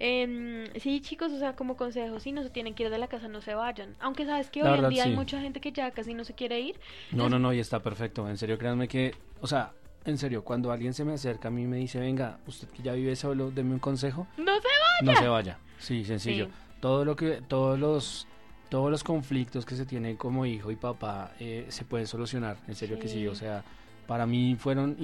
[0.01, 3.07] Em, sí, chicos, o sea, como consejo, si no se tienen que ir de la
[3.07, 3.95] casa, no se vayan.
[3.99, 6.33] Aunque sabes que La hoy en día hay mucha gente que ya casi no se
[6.33, 6.79] quiere ir.
[7.11, 8.27] No, no, no, y está perfecto.
[8.29, 9.73] En serio, créanme que, o sea,
[10.05, 12.81] en serio, cuando alguien se me acerca a mí y me dice, venga, usted que
[12.81, 15.13] ya vive solo, deme un consejo, No se va.
[15.13, 15.59] no se vaya.
[15.79, 16.45] Sí, sencillo.
[16.45, 16.51] Sí.
[16.79, 18.25] Todo lo que, todos los,
[18.69, 22.55] todos los conflictos que se tienen como hijo y papá eh, se pueden solucionar.
[22.69, 23.09] En serio que.
[23.09, 23.27] Sí.
[23.27, 23.65] O sea,
[24.09, 24.97] para mí fueron,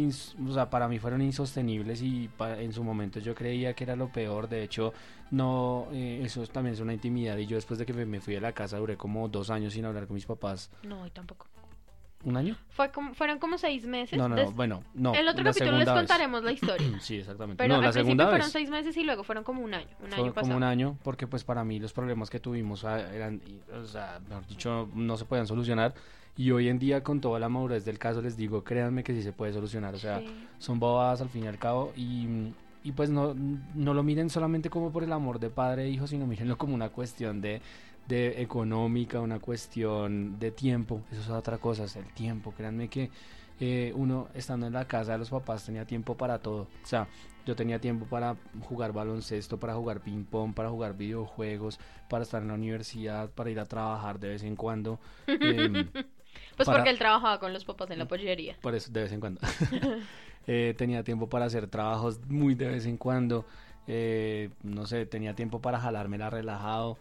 [0.49, 3.95] o sea, para mí fueron insostenibles y pa- en su momento yo creía que era
[3.95, 4.49] lo peor.
[4.49, 4.93] De hecho,
[5.29, 7.37] no, eh, eso también es una intimidad.
[7.37, 9.85] Y yo después de que me fui de la casa duré como dos años sin
[9.85, 10.71] hablar con mis papás.
[10.81, 11.45] No, y tampoco.
[12.23, 12.57] ¿Un año?
[12.69, 14.17] Fue como, fueron como seis meses.
[14.17, 15.13] No, no, no, bueno, no.
[15.13, 15.93] el otro capítulo les vez.
[15.93, 16.87] contaremos la historia.
[16.99, 17.63] Sí, exactamente.
[17.63, 18.51] Pero no, la al principio segunda fueron vez.
[18.51, 19.87] seis meses y luego fueron como un año.
[20.01, 20.57] Un Fue año como pasado.
[20.57, 23.39] un año, porque pues para mí los problemas que tuvimos ah, eran,
[23.71, 25.93] o sea, mejor dicho, no se podían solucionar.
[26.37, 29.21] Y hoy en día, con toda la madurez del caso, les digo, créanme que sí
[29.21, 29.95] se puede solucionar.
[29.95, 30.25] O sea, Sí.
[30.59, 31.93] son bobadas al fin y al cabo.
[31.95, 32.27] Y,
[32.83, 33.33] y pues no,
[33.73, 36.75] no lo miren solamente como por el amor de padre e hijo, sino mírenlo como
[36.75, 37.61] una cuestión de,
[38.07, 41.01] de económica, una cuestión de tiempo.
[41.11, 42.51] Eso es otra cosa, es el tiempo.
[42.55, 43.09] Créanme que
[43.61, 46.63] eh, uno estando en la casa de los papás tenía tiempo para todo.
[46.83, 47.07] O sea,
[47.45, 51.79] yo tenía tiempo para jugar baloncesto, para jugar ping pong, para jugar videojuegos,
[52.09, 54.99] para estar en la universidad, para ir a trabajar de vez en cuando.
[55.27, 55.87] Em,
[56.55, 58.55] Pues para- porque él trabajaba con los papás en la pollería.
[58.61, 59.41] por eso, de vez en cuando.
[60.47, 63.45] Eh, tenía tiempo para hacer trabajos muy de vez en cuando.
[63.87, 66.97] Eh, no sé, tenía tiempo para jalármela relajado.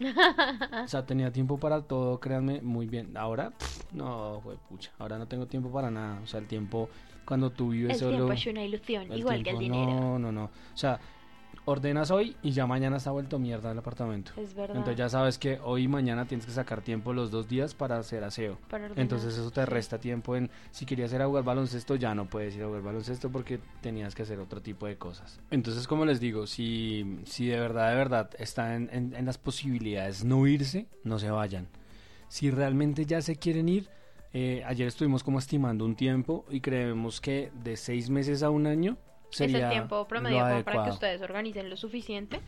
[0.83, 3.15] o sea, tenía tiempo para todo, créanme, muy bien.
[3.19, 4.93] Ahora, pff, no, fue pucha.
[4.99, 6.21] Ahora no tengo tiempo para nada.
[6.23, 6.89] O sea, el tiempo
[7.27, 8.17] cuando tú vives El solo.
[8.17, 10.01] tiempo es una ilusión, el igual que el tiempo, dinero.
[10.01, 10.45] No, no, no.
[10.45, 10.99] O sea,
[11.67, 14.33] ordenas hoy y ya mañana está vuelto mierda el apartamento.
[14.37, 14.77] Es verdad.
[14.77, 17.99] Entonces ya sabes que hoy y mañana tienes que sacar tiempo los dos días para
[17.99, 18.59] hacer aseo.
[18.69, 18.87] para.
[19.01, 22.55] Entonces eso te resta tiempo en, si querías ir a jugar baloncesto, ya no puedes
[22.57, 25.41] ir a jugar baloncesto porque tenías que hacer otro tipo de cosas.
[25.51, 29.39] Entonces, como les digo, si, si de verdad, de verdad está en, en- en las
[29.39, 31.69] posibilidades no irse, no se vayan.
[32.29, 33.89] Si realmente ya se quieren ir,
[34.33, 38.67] eh, ayer estuvimos como estimando un tiempo y creemos que de seis meses a un
[38.67, 38.97] año
[39.35, 42.41] sería es el tiempo promedio como para que ustedes organicen lo suficiente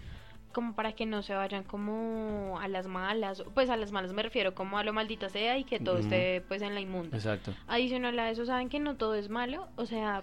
[0.57, 4.23] como para que no se vayan como a las malas, pues a las malas me
[4.23, 7.15] refiero como a lo maldita sea y que todo esté pues en la inmunda.
[7.15, 7.53] Exacto.
[7.69, 10.23] Adicional a eso, saben que no todo es malo, o sea,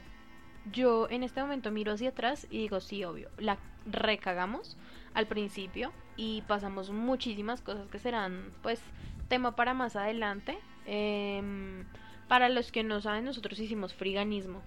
[0.72, 4.76] yo en este momento miro hacia atrás y digo, sí, obvio, la recagamos
[5.14, 8.82] al principio y pasamos muchísimas cosas que serán pues
[9.28, 10.58] tema para más adelante.
[10.88, 11.86] Em,
[12.28, 14.62] para los que no saben, nosotros hicimos friganismo.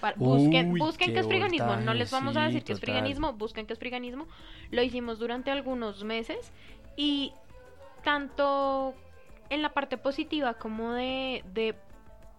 [0.00, 2.80] Para- busquen Uy, busquen qué es friganismo, no les vamos a sí, decir qué es
[2.80, 4.28] friganismo, busquen qué es friganismo.
[4.70, 6.52] Lo hicimos durante algunos meses
[6.96, 7.32] y
[8.04, 8.94] tanto
[9.50, 11.74] en la parte positiva como de, de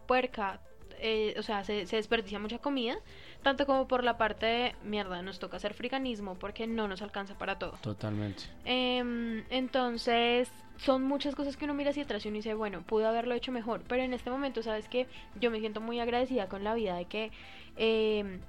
[0.07, 0.61] puerca,
[0.99, 2.97] eh, o sea, se, se desperdicia mucha comida,
[3.41, 7.37] tanto como por la parte de mierda, nos toca hacer friganismo porque no nos alcanza
[7.37, 7.73] para todo.
[7.81, 8.43] Totalmente.
[8.65, 13.05] Em, entonces, son muchas cosas que uno mira hacia atrás y uno dice, bueno, pude
[13.05, 15.07] haberlo hecho mejor, pero en este momento, sabes que
[15.39, 17.31] yo me siento muy agradecida con la vida de que
[17.77, 18.41] em,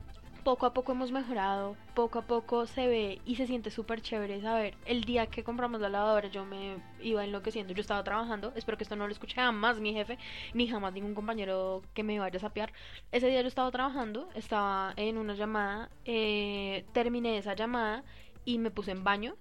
[0.44, 4.40] poco a poco hemos mejorado, poco a poco se ve y se siente súper chévere
[4.40, 4.74] saber.
[4.84, 8.84] El día que compramos la lavadora, yo me iba enloqueciendo, yo estaba trabajando, espero que
[8.84, 10.18] esto no lo escuche jamás mi jefe,
[10.54, 12.72] ni jamás ningún compañero que me vaya a sapear.
[13.12, 18.02] Ese día yo estaba trabajando, estaba en una llamada, eh, terminé esa llamada
[18.44, 19.36] y me puse en baño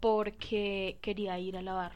[0.00, 1.92] porque quería ir a lavar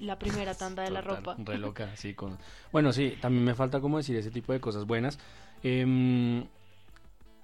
[0.00, 1.36] la primera tanda de la ropa.
[1.38, 2.14] Re loca, sí.
[2.14, 2.38] Con...
[2.72, 5.18] Bueno, sí, también me falta como decir ese tipo de cosas buenas.
[5.62, 6.44] Em,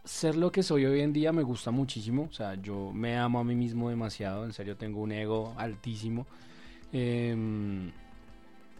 [0.09, 2.29] ser lo que soy hoy en día me gusta muchísimo.
[2.31, 4.45] O sea, yo me amo a mí mismo demasiado.
[4.45, 6.27] En serio, tengo un ego altísimo.
[6.93, 7.91] Em,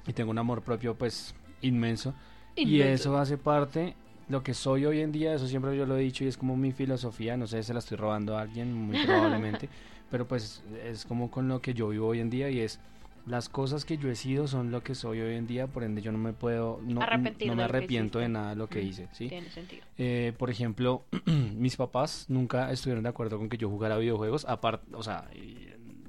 [0.07, 2.15] y tengo un amor propio, pues, inmenso.
[2.57, 3.11] Y Inmenso.
[3.11, 3.95] eso hace parte,
[4.29, 6.57] lo que soy hoy en día, eso siempre yo lo he dicho y es como
[6.57, 9.69] mi filosofía, no sé, se la estoy robando a alguien, muy probablemente,
[10.11, 12.81] pero pues es como con lo que yo vivo hoy en día y es
[13.29, 16.03] las cosas que yo he sido son lo que soy hoy en día, por ende
[16.03, 19.09] yo no me puedo, no, no me arrepiento de nada de lo que Mm, hice,
[19.13, 19.29] ¿sí?
[19.29, 19.83] Tiene sentido.
[19.97, 24.87] Eh, por ejemplo, mis papás nunca estuvieron de acuerdo con que yo jugara videojuegos, aparte,
[24.95, 25.29] o sea,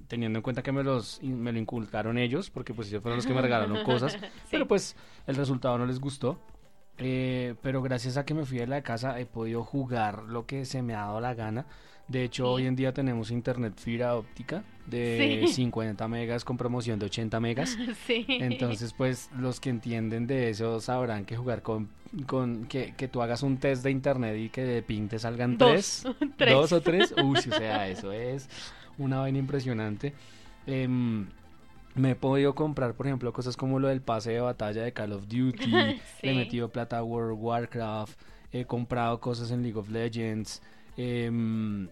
[0.07, 3.26] teniendo en cuenta que me los me lo inculcaron ellos, porque pues ellos fueron los
[3.28, 4.20] que me regalaron cosas, Sí.
[4.51, 4.95] pero pues
[5.28, 6.39] el resultado no les gustó.
[7.01, 10.65] Eh, pero gracias a que me fui de la casa he podido jugar lo que
[10.65, 11.65] se me ha dado la gana.
[12.10, 12.49] De hecho, Sí.
[12.64, 15.53] hoy en día tenemos internet fibra óptica de Sí.
[15.53, 17.78] 50 megas con promoción de 80 megas.
[18.07, 18.26] sí.
[18.28, 21.89] Entonces, pues los que entienden de eso sabrán que jugar con,
[22.26, 25.57] con que, que tú hagas un test de internet y que de ping te salgan
[25.57, 25.70] Dos.
[25.70, 26.05] tres,
[26.38, 26.53] Tres.
[26.53, 28.49] dos o tres, uy, o sea, eso es
[28.97, 30.14] una vaina impresionante.
[30.66, 31.28] Em,
[31.95, 35.12] me he podido comprar, por ejemplo, cosas como lo del pase de batalla de Call
[35.14, 38.20] of Duty, le he metido plata a World of Warcraft,
[38.51, 40.62] he comprado cosas en League of Legends,
[40.97, 41.88] em,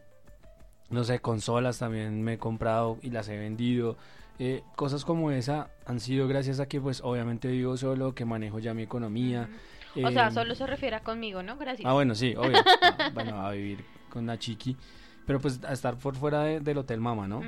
[0.89, 3.97] no sé, consolas también me he comprado y las he vendido.
[4.39, 8.59] Eh, cosas como esa han sido gracias a que pues obviamente vivo solo, que manejo
[8.59, 9.49] ya mi economía.
[10.03, 11.57] O sea, em, solo se refiere a conmigo, ¿no?
[11.57, 11.85] Gracias.
[11.89, 12.57] Ah, bueno, sí, obvio.
[12.81, 14.77] Ah, bueno, a vivir con la chiqui.
[15.25, 17.41] Pero pues a estar por fuera de- del hotel mama, ¿no?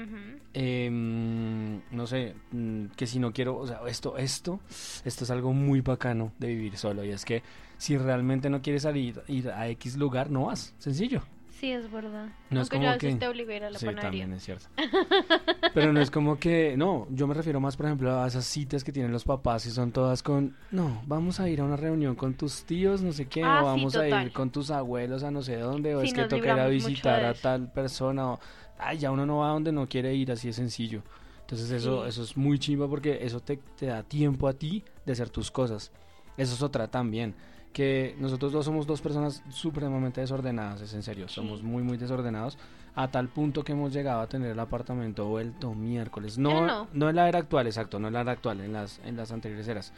[0.54, 4.60] Em, no sé, mm, que si no quiero, o sea, esto, esto,
[5.06, 7.04] esto es algo muy bacano de vivir solo.
[7.06, 7.44] Y es que
[7.78, 10.74] si realmente no quieres salir, ir a X lugar, no vas.
[10.80, 11.22] Sencillo.
[11.60, 12.28] Sí, es verdad.
[12.50, 13.30] No es Aunque como yo a veces que- te a
[13.68, 14.02] a la sí, panadería.
[14.02, 14.68] también es cierto.
[15.74, 18.84] Pero no es como que, no, yo me refiero más, por ejemplo, a esas citas
[18.84, 22.16] que tienen los papás y son todas con, no, vamos a ir a una reunión
[22.16, 24.26] con tus tíos, no sé qué, Ah, o sí, vamos a total.
[24.28, 26.68] ir con tus abuelos a no sé dónde, o Sí, es que toca ir a
[26.68, 28.40] visitar a tal persona, o,
[28.78, 31.02] ay, ya uno no va donde no quiere ir, así es sencillo.
[31.42, 32.10] Entonces eso, Sí.
[32.10, 35.52] eso es muy chimba porque eso te, te da tiempo a ti de hacer tus
[35.52, 35.92] cosas.
[36.38, 37.36] Eso es otra también.
[37.74, 41.28] Que nosotros dos somos dos personas supremamente desordenadas, es en serio.
[41.28, 42.58] Somos muy, muy desordenados.
[42.96, 46.38] A tal punto que hemos llegado a tener el apartamento vuelto miércoles.
[46.38, 46.88] No, no.
[46.92, 47.10] no.
[47.10, 49.68] en la era actual, exacto, no en la era actual, en las, en las anteriores
[49.68, 49.94] eras.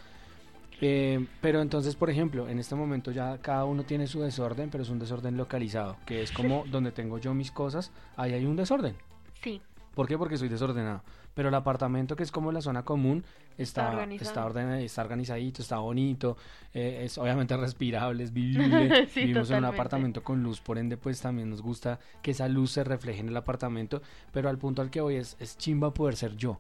[0.82, 4.84] Eh, pero entonces, por ejemplo, en este momento ya cada uno tiene su desorden, pero
[4.84, 8.56] es un desorden localizado, que es como donde tengo yo mis cosas, ahí hay un
[8.56, 8.96] desorden.
[9.44, 9.62] Sí.
[9.94, 10.18] ¿Por qué?
[10.18, 11.04] Porque soy desordenado.
[11.36, 13.24] Pero el apartamento, que es como la zona común,
[13.58, 14.84] Está está, organizado.
[14.84, 16.38] está, organizadito, está bonito,
[16.74, 19.08] eh, es obviamente respirable, es vivible.
[19.12, 22.48] Sí, Vivimos en un apartamento con luz, por ende, pues también nos gusta que esa
[22.48, 24.02] luz se refleje en el apartamento.
[24.32, 26.60] Pero al punto al que voy es, es chimba poder ser yo.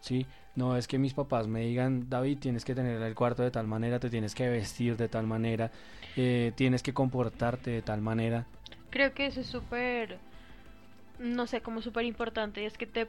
[0.00, 0.26] ¿Sí?
[0.54, 3.66] No es que mis papás me digan, David, tienes que tener el cuarto de tal
[3.66, 5.72] manera, te tienes que vestir de tal manera,
[6.16, 8.46] eh, tienes que comportarte de tal manera.
[8.90, 10.18] Creo que eso es súper
[11.18, 13.08] no sé, como súper importante, es que te,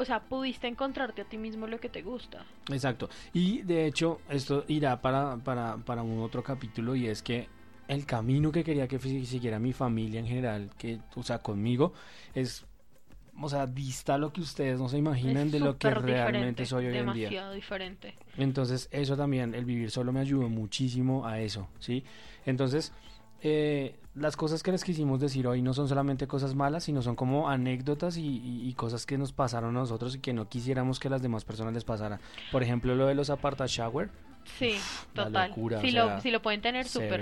[0.00, 2.46] o sea, pudiste encontrarte a ti mismo lo que te gusta.
[2.72, 3.10] Exacto.
[3.34, 7.48] Y de hecho, esto irá para, para, para un otro capítulo y es que
[7.86, 11.92] el camino que quería que siguiera mi familia en general, que, o sea, conmigo,
[12.34, 12.64] es,
[13.38, 16.86] o sea, dista lo que ustedes no se imaginan Es de lo que realmente soy
[16.86, 17.28] hoy en día.
[17.28, 18.14] Demasiado diferente.
[18.38, 22.04] Entonces, eso también, el vivir solo me ayudó muchísimo a eso, ¿sí?
[22.46, 22.94] Entonces,
[23.42, 27.16] eh, las cosas que les quisimos decir hoy no son solamente cosas malas, sino son
[27.16, 30.98] como anécdotas y, y- y cosas que nos pasaron a nosotros y que no quisiéramos
[30.98, 32.20] que las demás personas les pasara.
[32.52, 34.10] Por ejemplo, lo de los aparta shower,
[34.44, 35.48] Sí, total.
[35.50, 37.20] locura, si, o lo, sea, si lo pueden tener, súper.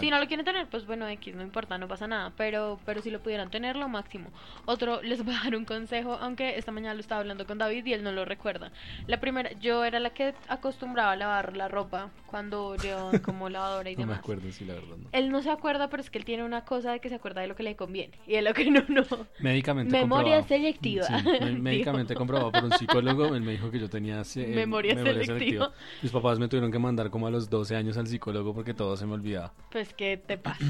[0.00, 2.32] Si no lo quieren tener, pues bueno, X, no importa, no pasa nada.
[2.36, 4.30] Pero, pero si lo pudieran tener, lo máximo.
[4.66, 7.86] Otro, les voy a dar un consejo, aunque esta mañana lo estaba hablando con David
[7.86, 8.70] y él no lo recuerda.
[9.06, 13.90] La primera, yo era la que acostumbraba a lavar la ropa cuando llevaban como lavadora
[13.90, 14.18] y no me demás.
[14.20, 15.08] acuerdo, sí, la verdad, no.
[15.12, 17.40] Él no se acuerda, pero es que él tiene una cosa de que se acuerda
[17.40, 19.04] de lo que le conviene y de lo que no, no.
[19.38, 20.48] Médicamente Memoria comprobado.
[20.48, 21.06] selectiva.
[21.06, 24.94] Sí, me- médicamente comprobado por un psicólogo, él me dijo que yo tenía eh, Memoria
[24.96, 25.72] selectiva.
[26.02, 28.96] Mis papás me tuvieron que mandar como a los 12 años al psicólogo porque todo
[28.96, 29.52] se me olvidaba.
[29.70, 30.64] Pues, ¿qué te pasa?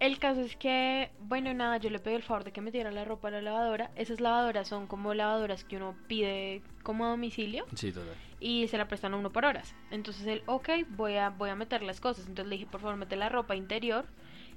[0.00, 3.04] El caso es que, bueno, nada, yo le pedí el favor de que metiera la
[3.04, 3.90] ropa a la lavadora.
[3.96, 8.14] Esas lavadoras son como lavadoras que uno pide como a domicilio Sí, total.
[8.38, 9.74] y se la prestan a uno por horas.
[9.90, 12.28] Entonces él, ok, voy a, voy a meter las cosas.
[12.28, 14.04] Entonces le dije, por favor, mete la ropa interior.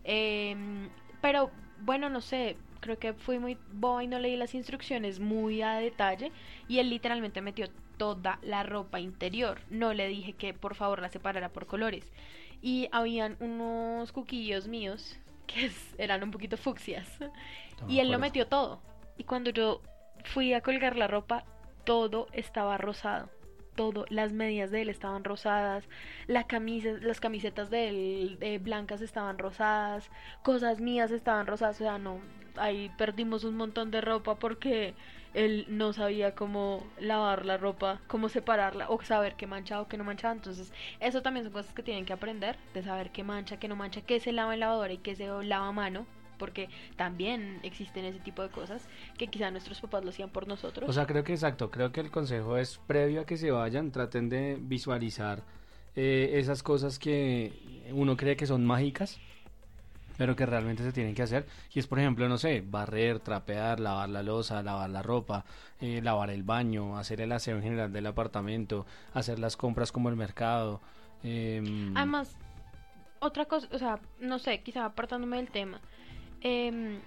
[0.03, 0.89] Em,
[1.21, 1.49] pero,
[1.79, 5.73] bueno, no sé, creo que fui muy boba y no leí las instrucciones muy a
[5.75, 6.31] detalle.
[6.67, 7.67] Y él literalmente metió
[8.01, 9.61] toda la ropa interior.
[9.69, 12.11] No le dije que por favor la separara por colores.
[12.59, 17.07] Y habían unos cuquillos míos que eran un poquito fucsias.
[17.19, 18.81] No Y él lo metió todo.
[19.19, 19.81] Y cuando yo
[20.23, 21.43] fui a colgar la ropa,
[21.83, 23.29] todo estaba rosado.
[23.75, 25.87] Todo, las medias de él estaban rosadas,
[26.25, 30.09] la camisa, las camisetas de él eh, blancas estaban rosadas,
[30.41, 32.19] cosas mías estaban rosadas, o sea, no,
[32.57, 34.93] ahí perdimos un montón de ropa porque
[35.33, 39.97] él no sabía cómo lavar la ropa, cómo separarla, o saber qué manchaba o qué
[39.97, 43.57] no manchaba, entonces eso también son cosas que tienen que aprender, de saber qué mancha,
[43.57, 46.05] qué no mancha, qué se lava en lavadora y qué se lava a mano,
[46.37, 48.87] porque también existen ese tipo de cosas
[49.17, 50.89] que quizá nuestros papás lo hacían por nosotros.
[50.89, 53.91] O sea, creo que exacto, creo que el consejo es previo a que se vayan,
[53.91, 55.43] traten de visualizar
[55.95, 57.53] eh, esas cosas que
[57.91, 59.19] uno cree que son mágicas,
[60.21, 61.47] pero que realmente se tienen que hacer.
[61.73, 65.45] Y es, por ejemplo, no sé, barrer, trapear, lavar la losa, lavar la ropa,
[65.79, 70.09] eh, lavar el baño, hacer el aseo en general del apartamento, hacer las compras como
[70.09, 70.79] el mercado.
[71.23, 72.37] em, Además,
[73.19, 75.81] otra cosa, o sea, no sé, quizá apartándome del tema,
[76.41, 76.99] em,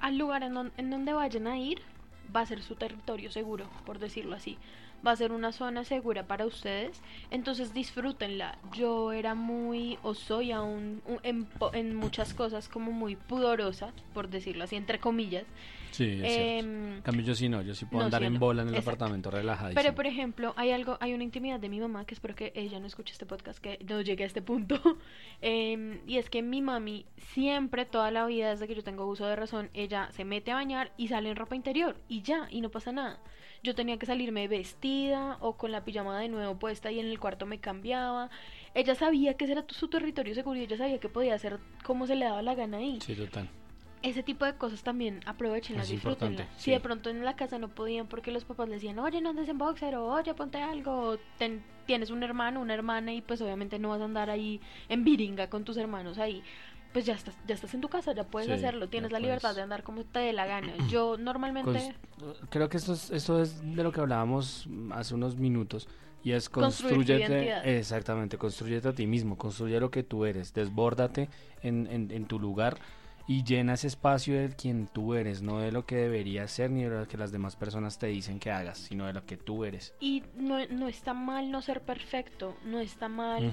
[0.00, 1.80] al lugar en donde vayan a ir
[2.34, 4.58] va a ser su territorio seguro, por decirlo así.
[5.04, 8.58] Va a ser una zona segura para ustedes, entonces disfrútenla.
[8.72, 14.76] Yo era muy, o soy aún en, muchas cosas como muy pudorosa, por decirlo así,
[14.76, 15.44] entre comillas.
[15.90, 16.64] sí, es.
[16.64, 18.38] Em, En cambio, yo sí no, yo sí puedo no, andar sí, en no.
[18.38, 18.90] bola en el Exacto.
[18.90, 19.82] apartamento relajadísimo.
[19.82, 22.78] Pero por ejemplo, hay algo, hay una intimidad de mi mamá que espero que ella
[22.78, 24.76] no escuche este podcast, que no llegue a este punto.
[25.44, 29.26] Em, y es que mi mami siempre, toda la vida, desde que yo tengo uso
[29.26, 32.60] de razón, ella se mete a bañar y sale en ropa interior y ya, y
[32.60, 33.18] no pasa nada.
[33.62, 37.20] Yo tenía que salirme vestida o con la pijama de nuevo puesta y en el
[37.20, 38.28] cuarto me cambiaba.
[38.74, 42.06] Ella sabía que ese era su territorio seguro y ella sabía que podía hacer como
[42.08, 43.48] se le daba la gana ahí Sí, total.
[44.02, 46.48] ese tipo de cosas también aprovechenlas, disfrútenlas.
[46.56, 46.64] sí.
[46.64, 49.30] Si de pronto en la casa no podían porque los papás les decían, oye, no
[49.30, 53.20] andes en boxer, o oye, ponte algo, o ten- tienes un hermano, una hermana, y
[53.20, 56.42] pues obviamente no vas a andar ahí en viringa con tus hermanos ahí.
[56.92, 59.54] Pues ya estás, ya estás en tu casa, ya puedes Sí, hacerlo, tienes la libertad
[59.54, 60.72] de andar como te dé la gana.
[60.90, 65.36] Yo normalmente Cons- creo que esto es, esto es de lo que hablábamos hace unos
[65.36, 65.88] minutos
[66.24, 71.28] y es construyete exactamente construyete a ti mismo construye lo que tú eres desbórdate
[71.62, 72.78] en, en, en tu lugar
[73.26, 76.82] y llena ese espacio de quien tú eres no de lo que deberías ser ni
[76.84, 79.64] de lo que las demás personas te dicen que hagas sino de lo que tú
[79.64, 83.50] eres Y no, no está mal no ser perfecto, no está mal.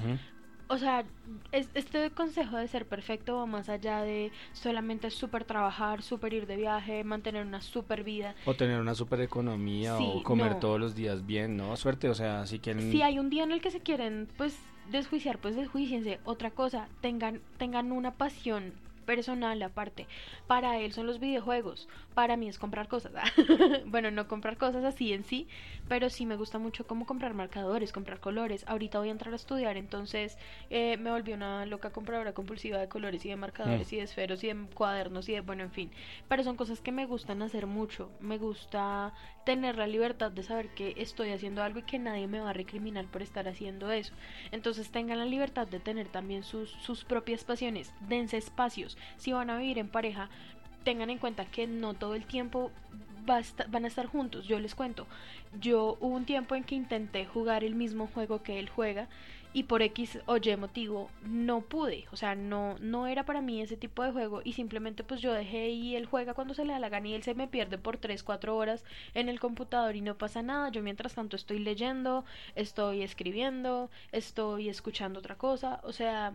[0.69, 1.03] O sea,
[1.51, 6.47] es- este consejo de ser perfecto va más allá de solamente súper trabajar, súper ir
[6.47, 8.35] de viaje, mantener una súper vida.
[8.45, 10.59] o tener una super economía Sí, o comer no.
[10.59, 13.51] todos los días bien no suerte o sea si quieren Si hay un día en
[13.51, 14.57] el que se quieren, pues,
[14.89, 16.19] desjuiciar, pues desjuiciense.
[16.23, 18.73] Otra cosa, tengan, tengan una pasión
[19.05, 20.07] personal aparte.
[20.47, 21.87] Para él son los videojuegos,
[22.19, 23.13] para mí es comprar cosas.
[23.85, 25.47] bueno, no comprar cosas así en sí,
[25.87, 28.65] pero sí me gusta mucho como comprar marcadores, comprar colores.
[28.67, 30.37] Ahorita voy a entrar a estudiar, entonces
[30.69, 33.95] eh, me volví una loca compradora compulsiva de colores y de marcadores Mm.
[33.95, 35.91] y de esferos y de cuadernos y de, bueno, en fin.
[36.27, 38.11] Pero son cosas que me gustan hacer mucho.
[38.19, 39.13] Me gusta
[39.45, 42.53] tener la libertad de saber que estoy haciendo algo y que nadie me va a
[42.53, 44.13] recriminar por estar haciendo eso.
[44.51, 48.97] Entonces tengan la libertad de tener también sus, sus propias pasiones, dense espacios.
[49.15, 50.29] Si van a vivir en pareja,
[50.83, 52.71] tengan en cuenta que no todo el tiempo
[53.29, 54.47] va a esta- van a estar juntos.
[54.47, 55.07] Yo les cuento,
[55.59, 59.07] yo hubo un tiempo en que intenté jugar el mismo juego que él juega
[59.51, 63.61] y por X o Y motivo no pude, o sea, no no era para mí
[63.61, 66.73] ese tipo de juego y simplemente pues yo dejé y él juega cuando se le
[66.73, 68.83] da la gana y él se me pierde por 3, 4 horas
[69.15, 70.69] en el computador y no pasa nada.
[70.69, 72.25] Yo mientras tanto estoy leyendo,
[72.55, 76.33] estoy escribiendo, estoy escuchando otra cosa, o sea,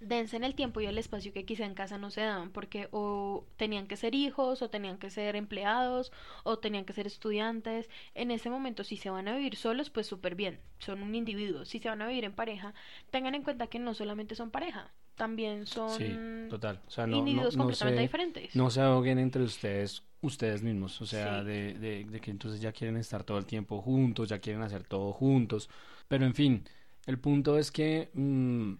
[0.00, 2.88] dense en el tiempo y el espacio que quizá en casa no se daban, porque
[2.92, 6.12] o tenían que ser hijos, o tenían que ser empleados,
[6.44, 7.90] o tenían que ser estudiantes.
[8.14, 11.64] En ese momento, si se van a vivir solos, pues súper bien, son un individuo.
[11.64, 12.74] Si se van a vivir en pareja,
[13.10, 16.14] tengan en cuenta que no solamente son pareja, también son Sí,
[16.48, 16.80] total.
[16.86, 18.56] O sea, no, no, individuos no completamente se, diferentes.
[18.56, 21.00] no se ahoguen entre ustedes, ustedes mismos.
[21.00, 21.46] O sea, Sí.
[21.46, 24.84] de, de, de que entonces ya quieren estar todo el tiempo juntos, ya quieren hacer
[24.84, 25.68] todo juntos.
[26.08, 26.64] Pero en fin,
[27.06, 28.74] el punto es que mm,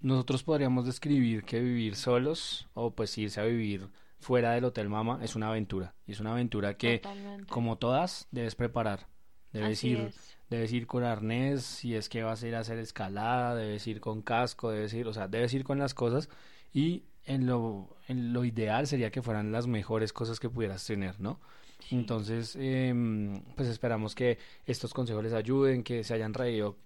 [0.00, 3.88] nosotros podríamos describir que vivir solos o pues irse a vivir
[4.20, 5.94] fuera del Hotel Mama es una aventura.
[6.06, 7.46] Y es una aventura que, Totalmente.
[7.46, 9.06] como todas, debes preparar.
[9.52, 10.36] Debes Así ir es.
[10.50, 14.00] Debes ir con arnés, si es que vas a ir a hacer escalada, debes ir
[14.00, 16.30] con casco, debes ir, o sea, debes ir con las cosas
[16.72, 21.20] y en lo, en lo ideal sería que fueran las mejores cosas que pudieras tener,
[21.20, 21.38] ¿no?
[21.80, 21.96] Sí.
[21.96, 26.76] Entonces, em, pues esperamos que estos consejos les ayuden, que se hayan reído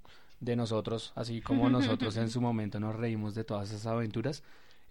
[0.42, 4.42] de nosotros, así como nosotros en su momento nos reímos de todas esas aventuras.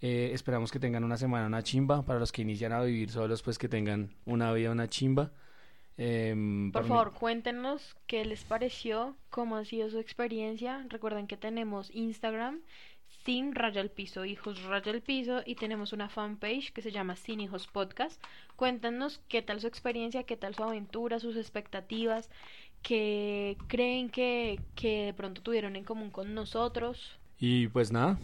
[0.01, 3.43] Eh, esperamos que tengan una semana una chimba, para los que inician a vivir solos,
[3.43, 5.31] pues que tengan una vida una chimba.
[5.97, 10.85] Em, Por favor, cuéntenos qué les pareció, cómo ha sido su experiencia.
[10.89, 12.61] Recuerden que tenemos Instagram,
[13.23, 17.15] sin raya al piso, hijos raya al piso, y tenemos una fanpage que se llama
[17.15, 18.19] Sin Hijos Podcast.
[18.55, 22.31] Cuéntenos qué tal su experiencia, qué tal su aventura, sus expectativas,
[22.81, 27.19] qué creen que, que de pronto tuvieron en común con nosotros.
[27.39, 28.19] Y pues nada,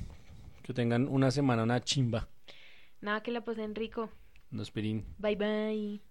[0.63, 2.27] que tengan una semana una chimba.
[3.01, 4.09] Nada que la pasen rico.
[4.51, 5.05] Nos pirín.
[5.17, 6.06] Bye bye.